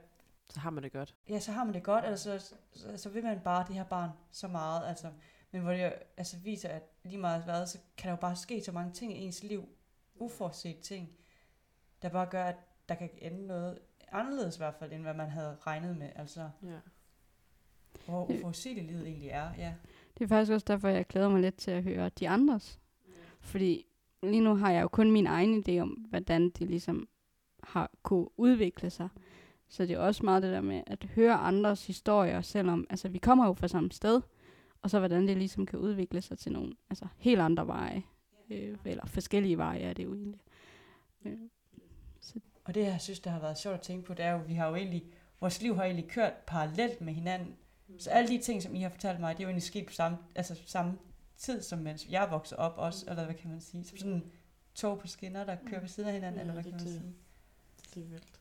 [0.49, 1.15] Så har man det godt.
[1.29, 2.39] ja, så har man det godt, eller så,
[2.73, 4.89] så, så vil man bare det her barn så meget.
[4.89, 5.11] Altså,
[5.53, 8.37] men hvor det jo, altså viser, at lige meget hvad, så kan der jo bare
[8.37, 9.69] ske så mange ting i ens liv,
[10.15, 11.11] uforudset ting,
[12.03, 12.57] der bare gør, at
[12.89, 13.79] der kan ende noget
[14.13, 16.11] anderledes i hvert fald, end hvad man havde regnet med.
[16.17, 16.79] Altså, Ja.
[18.07, 19.51] hvor uforudsigeligt livet egentlig er.
[19.59, 19.75] Ja.
[20.19, 22.81] Det er faktisk også derfor, jeg glæder mig lidt til at høre de andres.
[23.41, 23.85] Fordi
[24.23, 27.09] lige nu har jeg jo kun min egen idé om, hvordan det ligesom
[27.63, 29.09] har kunne udvikle sig.
[29.69, 33.19] Så det er også meget det der med at høre andres historier, selvom altså, vi
[33.19, 34.21] kommer jo fra samme sted,
[34.83, 38.03] og så hvordan det ligesom kan udvikle sig til nogle altså, helt andre veje.
[38.51, 40.41] Øh, eller forskellige veje er det jo egentlig.
[41.25, 41.39] Øh,
[42.65, 44.49] Og det, jeg synes, der har været sjovt at tænke på, det er jo, at
[44.49, 45.05] vi har jo egentlig,
[45.41, 47.57] vores liv har egentlig kørt parallelt med hinanden.
[47.99, 49.93] Så alle de ting, som I har fortalt mig, det er jo egentlig sket på
[49.93, 50.99] samme, altså samme
[51.37, 53.85] tid, som mens jeg voksede op også, eller hvad kan man sige?
[53.85, 54.31] Som sådan
[54.75, 56.85] tog på skinner, der kører ved siden af hinanden, Ja, eller hvad det kan er
[56.85, 57.15] man sige?
[57.95, 58.41] Det er vildt.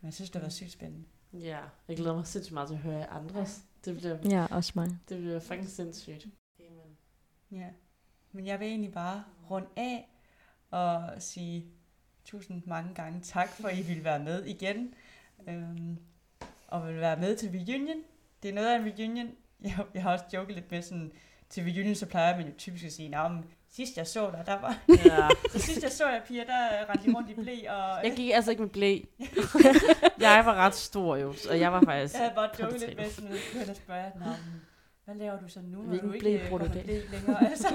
[0.00, 1.04] Men jeg synes, det har været sygt spændende.
[1.40, 3.62] Ja, jeg glæder mig sindssygt meget til at høre andres.
[3.84, 4.88] Det bliver, Ja, også mig.
[5.08, 6.26] det bliver fucking sindssygt.
[6.60, 6.96] Amen.
[7.52, 7.68] Ja.
[8.32, 10.08] Men jeg vil egentlig bare runde af
[10.70, 11.66] og sige
[12.24, 14.94] tusind mange gange tak, for at I vil være med igen.
[15.48, 15.98] Øhm,
[16.68, 18.02] og vil være med til reunion.
[18.42, 19.30] Det er noget af en reunion.
[19.60, 21.12] Jeg, jeg har også joket lidt med sådan,
[21.48, 23.42] til reunion, så plejer man jo typisk at sige, nah,
[23.72, 25.28] sidst jeg så dig, der var, Ja.
[25.52, 28.30] så sidst jeg så jer, piger, der rendte I rundt i blæ, og Jeg gik
[28.34, 28.98] altså ikke med blæ.
[30.20, 32.14] jeg var ret stor jo, og jeg var faktisk...
[32.14, 34.04] jeg havde bare joket lidt med sådan, at jeg kunne spørge,
[35.04, 36.82] hvad laver du så nu, når Hvilken du ikke øh, bruger du det?
[36.84, 37.46] blæ længere?
[37.50, 37.68] Altså,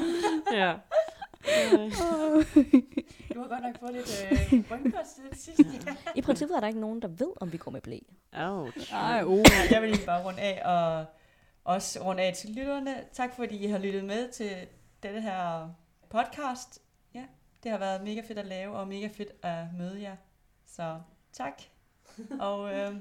[0.54, 0.74] ja.
[3.34, 5.60] du har godt nok fået lidt øh, rynker siden sidst.
[5.88, 5.96] Ja.
[6.16, 7.98] I princippet er der ikke nogen, der ved, om vi går med blæ.
[8.38, 8.94] Ouch.
[8.94, 9.46] Ej, oh.
[9.72, 11.06] Jeg vil egentlig bare runde af og,
[11.74, 12.96] også runde af til lytterne.
[13.14, 14.52] Tak fordi I har lyttet med til
[15.04, 15.70] denne her
[16.12, 16.80] podcast.
[17.14, 17.24] Ja,
[17.64, 20.16] det har været mega fedt at lave, og mega fedt at møde jer.
[20.68, 21.00] Så
[21.34, 21.62] tak.
[22.40, 22.96] Og øh,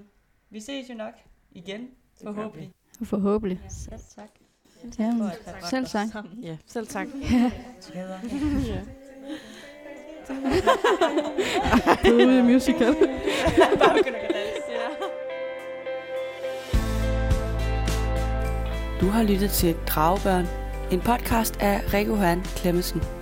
[0.50, 1.14] vi ses jo nok
[1.50, 1.88] igen,
[2.22, 2.72] forhåbentlig.
[3.04, 3.60] Forhåbentlig.
[3.68, 4.28] Selv tak.
[4.98, 6.08] Ja, for selv tak.
[6.42, 7.06] Ja, selv tak.
[7.82, 8.18] together.
[8.66, 8.80] ja.
[12.12, 12.94] Ude musical.
[13.78, 14.70] Bare begynde at danse.
[14.70, 14.88] ja.
[19.00, 20.46] Du har lyttet til Dragebørn,
[20.90, 23.19] en podcast af Rikke Johan Klemmensen.